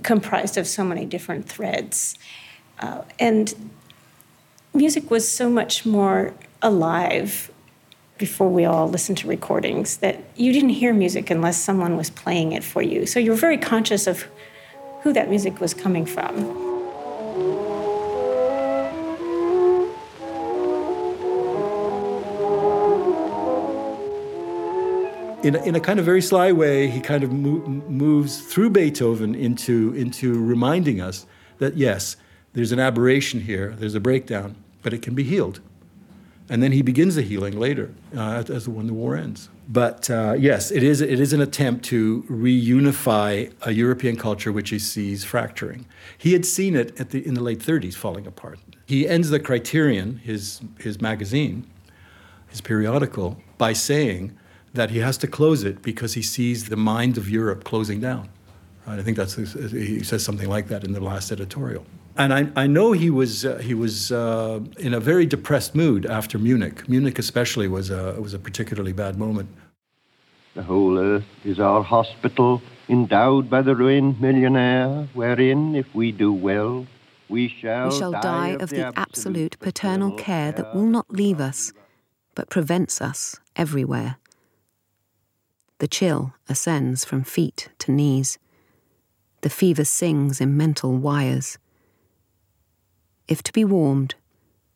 comprised 0.04 0.58
of 0.58 0.68
so 0.68 0.84
many 0.84 1.06
different 1.06 1.48
threads. 1.48 2.18
Uh, 2.80 3.02
and 3.20 3.54
music 4.74 5.10
was 5.10 5.30
so 5.30 5.50
much 5.50 5.86
more 5.86 6.34
alive 6.62 7.52
before 8.18 8.50
we 8.50 8.66
all 8.66 8.88
listened 8.90 9.18
to 9.20 9.28
recordings 9.28 9.98
that 9.98 10.24
you 10.36 10.52
didn't 10.52 10.70
hear 10.70 10.94
music 10.94 11.30
unless 11.30 11.58
someone 11.58 11.96
was 11.96 12.10
playing 12.10 12.52
it 12.52 12.64
for 12.64 12.82
you. 12.82 13.06
So 13.06 13.20
you 13.20 13.32
were 13.32 13.38
very 13.38 13.58
conscious 13.58 14.08
of 14.08 14.26
who 15.02 15.14
that 15.14 15.30
music 15.30 15.60
was 15.60 15.74
coming 15.74 16.06
from. 16.06 16.68
in 25.48 25.56
a, 25.56 25.64
in 25.64 25.76
a 25.76 25.80
kind 25.80 25.98
of 25.98 26.06
very 26.06 26.22
sly 26.22 26.52
way, 26.52 26.88
he 26.88 27.00
kind 27.00 27.24
of 27.24 27.32
mo- 27.32 27.66
moves 27.88 28.42
through 28.42 28.70
Beethoven 28.70 29.34
into, 29.34 29.94
into 29.94 30.34
reminding 30.44 31.00
us 31.00 31.26
that 31.60 31.78
yes, 31.78 32.18
there's 32.58 32.72
an 32.72 32.80
aberration 32.80 33.42
here, 33.42 33.76
there's 33.78 33.94
a 33.94 34.00
breakdown, 34.00 34.56
but 34.82 34.92
it 34.92 35.04
can 35.04 35.14
be 35.14 35.22
healed. 35.22 35.62
And 36.50 36.64
then 36.64 36.72
he 36.72 36.82
begins 36.82 37.14
the 37.14 37.22
healing 37.22 37.60
later, 37.60 37.94
uh, 38.18 38.46
as 38.50 38.68
when 38.68 38.88
the 38.88 38.96
war 38.96 39.16
ends. 39.16 39.50
But 39.70 40.10
uh, 40.10 40.34
yes, 40.40 40.72
it 40.72 40.82
is, 40.82 41.00
it 41.00 41.20
is 41.20 41.34
an 41.34 41.42
attempt 41.42 41.86
to 41.86 42.24
reunify 42.24 43.54
a 43.62 43.74
European 43.74 44.16
culture 44.16 44.52
which 44.52 44.72
he 44.72 44.80
sees 44.80 45.24
fracturing. 45.24 45.86
He 46.18 46.34
had 46.34 46.48
seen 46.48 46.76
it 46.76 47.00
at 47.00 47.12
the, 47.12 47.24
in 47.24 47.36
the 47.36 47.44
late 47.44 47.60
30s 47.60 47.94
falling 47.94 48.26
apart. 48.26 48.58
He 48.88 49.08
ends 49.08 49.30
the 49.30 49.40
Criterion, 49.40 50.18
his, 50.18 50.62
his 50.80 51.00
magazine, 51.00 51.68
his 52.48 52.62
periodical, 52.62 53.40
by 53.60 53.74
saying 53.74 54.36
that 54.74 54.90
he 54.90 54.98
has 54.98 55.16
to 55.20 55.28
close 55.28 55.64
it 55.64 55.84
because 55.84 56.16
he 56.16 56.24
sees 56.24 56.70
the 56.70 56.76
mind 56.76 57.20
of 57.20 57.30
Europe 57.30 57.66
closing 57.66 58.02
down. 58.02 58.30
Right? 58.88 58.98
I 58.98 59.04
think 59.04 59.16
that's 59.16 59.36
he 59.36 60.04
says 60.04 60.24
something 60.24 60.50
like 60.50 60.70
that 60.70 60.84
in 60.84 60.94
the 60.94 61.04
last 61.04 61.32
editorial. 61.32 61.86
And 62.18 62.34
I, 62.34 62.50
I 62.56 62.68
know 62.68 62.94
he 62.94 63.10
was 63.10 63.46
uh, 63.46 63.58
he 63.58 63.74
was 63.74 64.12
uh, 64.12 64.60
in 64.80 64.94
a 64.94 65.00
very 65.00 65.26
depressed 65.26 65.76
mood 65.76 66.06
after 66.06 66.40
Munich. 66.40 66.90
Munich 66.90 67.20
especially 67.20 67.68
was 67.68 67.90
a 67.90 68.20
was 68.20 68.34
a 68.34 68.40
particularly 68.40 68.94
bad 68.94 69.18
moment. 69.18 69.50
The 70.56 70.64
whole 70.64 70.98
earth 70.98 71.26
is 71.46 71.60
our 71.60 71.84
hospital, 71.84 72.64
endowed 72.90 73.48
by 73.48 73.62
the 73.62 73.76
ruined 73.76 74.20
millionaire, 74.20 75.08
wherein, 75.14 75.76
if 75.76 75.86
we 75.94 76.12
do 76.12 76.34
well, 76.34 76.88
we 77.30 77.48
shall, 77.48 77.90
we 77.90 77.96
shall 77.96 78.12
die, 78.12 78.22
die 78.22 78.50
of, 78.50 78.62
of, 78.64 78.70
the, 78.70 78.80
absolute, 78.80 78.98
absolute 78.98 79.60
paternal 79.60 80.12
care 80.14 80.52
that 80.52 80.74
will 80.74 80.88
not 80.88 81.12
leave 81.12 81.40
us, 81.40 81.74
but 82.34 82.50
prevents 82.50 83.02
us 83.02 83.36
everywhere. 83.56 84.18
The 85.78 85.88
chill 85.88 86.34
ascends 86.50 87.06
from 87.06 87.24
feet 87.24 87.70
to 87.78 87.92
knees. 87.92 88.40
The 89.42 89.52
fever 89.52 89.86
sings 89.86 90.42
in 90.42 90.58
mental 90.58 90.98
wires. 90.98 91.60
If 93.28 93.44
to 93.44 93.54
be 93.54 93.66
warmed, 93.66 94.16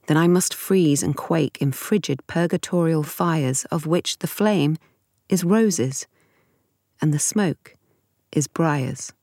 then 0.08 0.18
I 0.18 0.28
must 0.28 0.54
freeze 0.54 1.04
and 1.04 1.16
quake 1.16 1.58
in 1.62 1.72
frigid 1.72 2.26
purgatorial 2.28 3.04
fires 3.04 3.66
of 3.66 3.86
which 3.86 4.20
the 4.20 4.28
flame 4.28 4.78
is 5.30 5.44
roses 5.44 6.06
and 7.00 7.14
the 7.14 7.20
smoke 7.20 7.76
is 8.32 8.48
briars. 8.48 9.14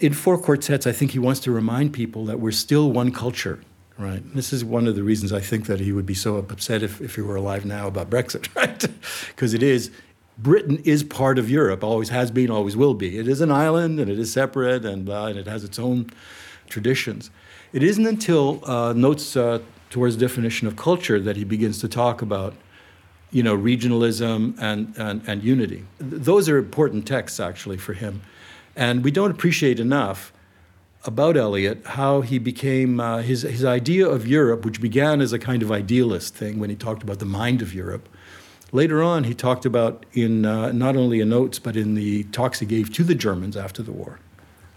In 0.00 0.12
four 0.14 0.38
quartets, 0.38 0.86
I 0.86 0.92
think 0.92 1.12
he 1.12 1.18
wants 1.18 1.40
to 1.40 1.52
remind 1.52 1.92
people 1.92 2.24
that 2.24 2.40
we're 2.40 2.52
still 2.52 2.90
one 2.90 3.12
culture, 3.12 3.60
right? 3.98 4.22
This 4.34 4.52
is 4.52 4.64
one 4.64 4.86
of 4.86 4.96
the 4.96 5.02
reasons 5.02 5.32
I 5.32 5.40
think 5.40 5.66
that 5.66 5.78
he 5.78 5.92
would 5.92 6.06
be 6.06 6.14
so 6.14 6.36
upset 6.36 6.82
if, 6.82 7.00
if 7.00 7.16
he 7.16 7.20
were 7.20 7.36
alive 7.36 7.64
now 7.64 7.86
about 7.86 8.10
Brexit, 8.10 8.52
right? 8.56 8.86
Because 9.28 9.54
it 9.54 9.62
is, 9.62 9.90
Britain 10.38 10.80
is 10.84 11.04
part 11.04 11.38
of 11.38 11.50
Europe, 11.50 11.84
always 11.84 12.08
has 12.08 12.30
been, 12.30 12.50
always 12.50 12.76
will 12.76 12.94
be. 12.94 13.18
It 13.18 13.28
is 13.28 13.40
an 13.40 13.52
island 13.52 14.00
and 14.00 14.10
it 14.10 14.18
is 14.18 14.32
separate 14.32 14.84
and, 14.86 15.08
uh, 15.08 15.26
and 15.26 15.38
it 15.38 15.46
has 15.46 15.64
its 15.64 15.78
own 15.78 16.10
traditions. 16.68 17.30
It 17.72 17.82
isn't 17.82 18.06
until 18.06 18.64
uh, 18.68 18.92
notes 18.92 19.36
uh, 19.36 19.60
towards 19.90 20.16
definition 20.16 20.66
of 20.66 20.76
culture 20.76 21.20
that 21.20 21.36
he 21.36 21.44
begins 21.44 21.80
to 21.80 21.88
talk 21.88 22.22
about, 22.22 22.54
you 23.30 23.42
know, 23.42 23.56
regionalism 23.56 24.56
and, 24.60 24.94
and, 24.96 25.22
and 25.26 25.42
unity. 25.42 25.84
Those 25.98 26.48
are 26.48 26.58
important 26.58 27.06
texts, 27.06 27.40
actually, 27.40 27.76
for 27.76 27.92
him. 27.92 28.22
And 28.76 29.04
we 29.04 29.10
don't 29.10 29.30
appreciate 29.30 29.78
enough 29.80 30.32
about 31.04 31.36
Eliot 31.36 31.84
how 31.86 32.20
he 32.20 32.38
became 32.38 33.00
uh, 33.00 33.18
his, 33.18 33.42
his 33.42 33.64
idea 33.64 34.06
of 34.06 34.26
Europe, 34.26 34.64
which 34.64 34.80
began 34.80 35.20
as 35.20 35.32
a 35.32 35.38
kind 35.38 35.62
of 35.62 35.72
idealist 35.72 36.34
thing 36.34 36.58
when 36.58 36.70
he 36.70 36.76
talked 36.76 37.02
about 37.02 37.18
the 37.18 37.24
mind 37.24 37.62
of 37.62 37.72
Europe 37.72 38.08
Later 38.72 39.02
on, 39.02 39.24
he 39.24 39.34
talked 39.34 39.66
about 39.66 40.06
in 40.12 40.44
uh, 40.44 40.70
not 40.72 40.96
only 40.96 41.20
in 41.20 41.30
notes, 41.30 41.58
but 41.58 41.76
in 41.76 41.94
the 41.94 42.24
talks 42.24 42.60
he 42.60 42.66
gave 42.66 42.92
to 42.94 43.04
the 43.04 43.16
Germans 43.16 43.56
after 43.56 43.82
the 43.82 43.90
war, 43.90 44.20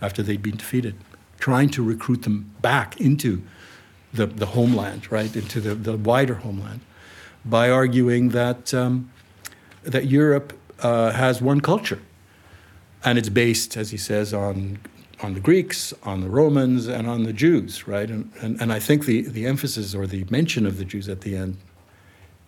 after 0.01 0.23
they'd 0.23 0.41
been 0.41 0.57
defeated, 0.57 0.95
trying 1.39 1.69
to 1.69 1.83
recruit 1.83 2.23
them 2.23 2.53
back 2.61 2.99
into 2.99 3.41
the, 4.13 4.25
the 4.25 4.47
homeland, 4.47 5.11
right, 5.11 5.35
into 5.35 5.59
the, 5.59 5.75
the 5.75 5.97
wider 5.97 6.35
homeland, 6.35 6.81
by 7.43 7.69
arguing 7.69 8.29
that, 8.29 8.73
um, 8.73 9.11
that 9.83 10.05
Europe 10.05 10.57
uh, 10.81 11.11
has 11.11 11.41
one 11.41 11.59
culture. 11.59 12.01
And 13.03 13.17
it's 13.17 13.29
based, 13.29 13.75
as 13.75 13.91
he 13.91 13.97
says, 13.97 14.33
on, 14.33 14.79
on 15.21 15.33
the 15.33 15.39
Greeks, 15.39 15.93
on 16.03 16.21
the 16.21 16.29
Romans, 16.29 16.87
and 16.87 17.07
on 17.07 17.23
the 17.23 17.33
Jews, 17.33 17.87
right? 17.87 18.09
And, 18.09 18.31
and, 18.41 18.61
and 18.61 18.71
I 18.71 18.79
think 18.79 19.05
the, 19.05 19.23
the 19.23 19.45
emphasis 19.45 19.93
or 19.93 20.07
the 20.07 20.25
mention 20.29 20.65
of 20.65 20.77
the 20.77 20.85
Jews 20.85 21.09
at 21.09 21.21
the 21.21 21.35
end 21.35 21.57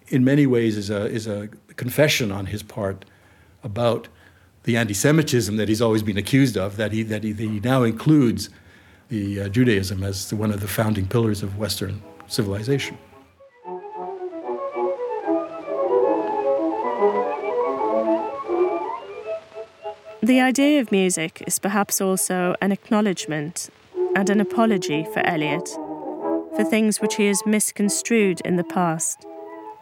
in 0.08 0.24
many 0.24 0.46
ways 0.46 0.78
is 0.78 0.90
a, 0.90 1.06
is 1.08 1.28
a 1.28 1.50
confession 1.76 2.32
on 2.32 2.46
his 2.48 2.64
part 2.64 3.06
about 3.64 4.08
the 4.64 4.78
anti-Semitism 4.78 5.58
that 5.58 5.68
he's 5.68 5.82
always 5.82 6.04
been 6.04 6.18
accused 6.18 6.58
of, 6.58 6.78
that 6.78 6.92
he, 6.92 7.04
that 7.04 7.24
he, 7.24 7.32
that 7.32 7.44
he 7.44 7.60
now 7.60 7.84
includes 7.84 8.50
the 9.10 9.42
uh, 9.42 9.50
Judaism 9.50 10.04
as 10.04 10.34
one 10.34 10.52
of 10.52 10.62
the 10.62 10.68
founding 10.68 11.08
pillars 11.08 11.44
of 11.44 11.58
Western 11.58 12.02
civilization. 12.28 12.98
The 20.22 20.42
idea 20.42 20.82
of 20.82 20.92
music 20.92 21.44
is 21.46 21.60
perhaps 21.60 22.02
also 22.02 22.56
an 22.62 22.72
acknowledgement 22.72 23.70
and 24.16 24.30
an 24.30 24.42
apology 24.42 25.06
for 25.14 25.20
Eliot 25.20 25.70
for 26.56 26.64
things 26.64 27.00
which 27.00 27.16
he 27.16 27.28
has 27.28 27.42
misconstrued 27.46 28.42
in 28.42 28.56
the 28.56 28.64
past 28.64 29.26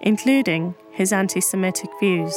including 0.04 0.76
his 0.92 1.12
anti 1.12 1.40
Semitic 1.40 1.90
views. 2.00 2.36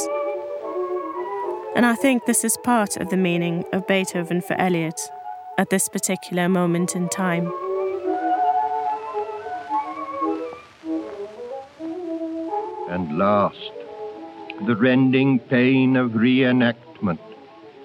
And 1.74 1.84
I 1.84 1.94
think 1.94 2.24
this 2.24 2.42
is 2.42 2.56
part 2.64 2.96
of 2.96 3.10
the 3.10 3.16
meaning 3.18 3.64
of 3.72 3.86
Beethoven 3.86 4.40
for 4.40 4.54
Eliot 4.54 4.98
at 5.58 5.70
this 5.70 5.88
particular 5.88 6.48
moment 6.48 6.94
in 6.94 7.08
time. 7.08 7.52
And 12.88 13.18
last, 13.18 13.72
the 14.66 14.76
rending 14.76 15.38
pain 15.38 15.96
of 15.96 16.12
reenactment 16.12 17.18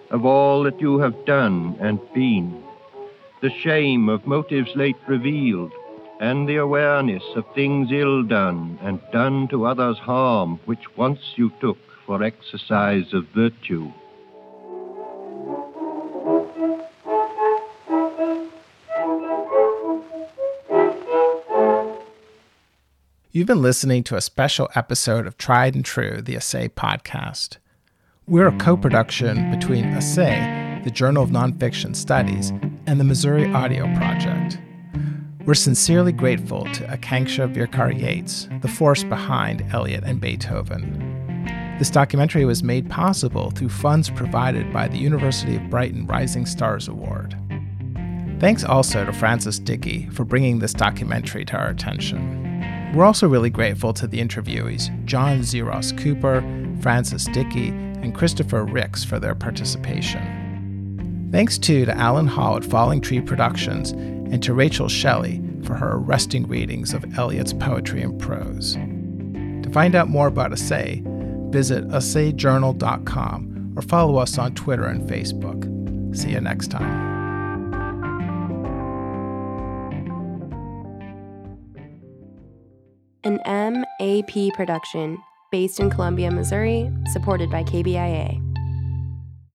of 0.10 0.26
all 0.26 0.64
that 0.64 0.82
you 0.82 1.00
have 1.00 1.26
done 1.26 1.78
and 1.80 2.00
been, 2.14 2.64
the 3.42 3.50
shame 3.50 4.10
of 4.10 4.28
motives 4.28 4.76
late 4.76 4.98
revealed, 5.08 5.72
and 6.20 6.48
the 6.48 6.58
awareness 6.58 7.24
of 7.36 7.46
things 7.56 7.92
ill 7.92 8.22
done 8.24 8.78
and 8.82 9.02
done 9.12 9.48
to 9.48 9.66
others 9.66 9.98
harm, 9.98 10.60
which 10.66 10.96
once 10.98 11.34
you 11.36 11.52
took 11.60 11.80
for 12.06 12.22
exercise 12.22 13.14
of 13.14 13.26
virtue. 13.30 13.92
You've 23.34 23.48
been 23.48 23.62
listening 23.62 24.04
to 24.04 24.18
a 24.18 24.22
special 24.22 24.68
episode 24.76 25.26
of 25.26 25.38
Tried 25.38 25.74
and 25.74 25.86
True, 25.86 26.22
the 26.22 26.36
Assay 26.36 26.68
podcast. 26.68 27.60
We're 28.28 28.50
a 28.50 28.52
mm. 28.52 28.60
co 28.60 28.76
production 28.76 29.50
between 29.50 29.86
Assay, 29.86 30.82
the 30.84 30.92
Journal 30.92 31.24
of 31.24 31.30
Nonfiction 31.30 31.96
Studies, 31.96 32.50
and 32.88 33.00
the 33.00 33.06
Missouri 33.06 33.50
Audio 33.54 33.86
Project. 33.96 34.60
We're 35.46 35.54
sincerely 35.54 36.12
grateful 36.12 36.66
to 36.74 36.84
Aakanksha 36.88 37.56
Virkar 37.56 37.98
Yates, 37.98 38.50
the 38.60 38.68
force 38.68 39.06
behind 39.06 39.64
Eliot 39.72 40.04
and 40.04 40.20
Beethoven. 40.20 41.78
This 41.80 41.90
documentary 41.90 42.44
was 42.44 42.64
made 42.64 42.90
possible 42.90 43.52
through 43.52 43.70
funds 43.70 44.10
provided 44.10 44.74
by 44.74 44.90
the 44.90 44.98
University 44.98 45.56
of 45.56 45.70
Brighton 45.70 46.06
Rising 46.06 46.46
Stars 46.46 46.90
Award. 46.90 47.38
Thanks 48.42 48.66
also 48.66 49.06
to 49.06 49.14
Frances 49.14 49.58
Dickey 49.58 50.10
for 50.10 50.26
bringing 50.26 50.60
this 50.60 50.74
documentary 50.74 51.46
to 51.46 51.56
our 51.56 51.70
attention. 51.70 52.51
We're 52.94 53.06
also 53.06 53.28
really 53.28 53.50
grateful 53.50 53.94
to 53.94 54.08
the 54.08 54.20
interviewees 54.20 54.90
John 55.06 55.40
Xiros 55.40 55.98
Cooper, 55.98 56.42
Frances 56.82 57.26
Dickey, 57.26 57.70
and 57.70 58.14
Christopher 58.14 58.66
Ricks 58.66 59.04
for 59.04 59.20
their 59.20 59.36
participation. 59.36 61.30
Thanks 61.32 61.58
too 61.58 61.86
to 61.86 61.98
Alan 61.98 62.28
Hall 62.28 62.58
at 62.58 62.66
Falling 62.66 63.00
Tree 63.00 63.22
Productions 63.22 63.92
and 63.92 64.44
to 64.44 64.54
Rachel 64.54 64.90
Shelley 64.90 65.42
for 65.64 65.76
her 65.76 65.94
arresting 65.94 66.48
readings 66.48 66.94
of 66.94 67.06
Eliot's 67.18 67.54
poetry 67.54 68.02
and 68.02 68.20
prose. 68.20 68.74
To 68.74 69.70
find 69.72 69.96
out 69.96 70.10
more 70.10 70.28
about 70.28 70.52
Assay, 70.52 71.02
visit 71.50 71.88
assayjournal.com 71.88 73.74
or 73.78 73.82
follow 73.82 74.18
us 74.18 74.38
on 74.38 74.54
Twitter 74.56 74.86
and 74.86 75.10
Facebook. 75.10 76.18
See 76.18 76.32
you 76.32 76.42
next 76.42 76.68
time. 76.68 77.11
An 83.24 83.40
MAP 83.46 84.52
production 84.56 85.22
based 85.52 85.80
in 85.80 85.92
Columbia, 85.92 86.32
Missouri, 86.32 86.92
supported 87.12 87.52
by 87.52 87.64
KBIA. 87.64 88.51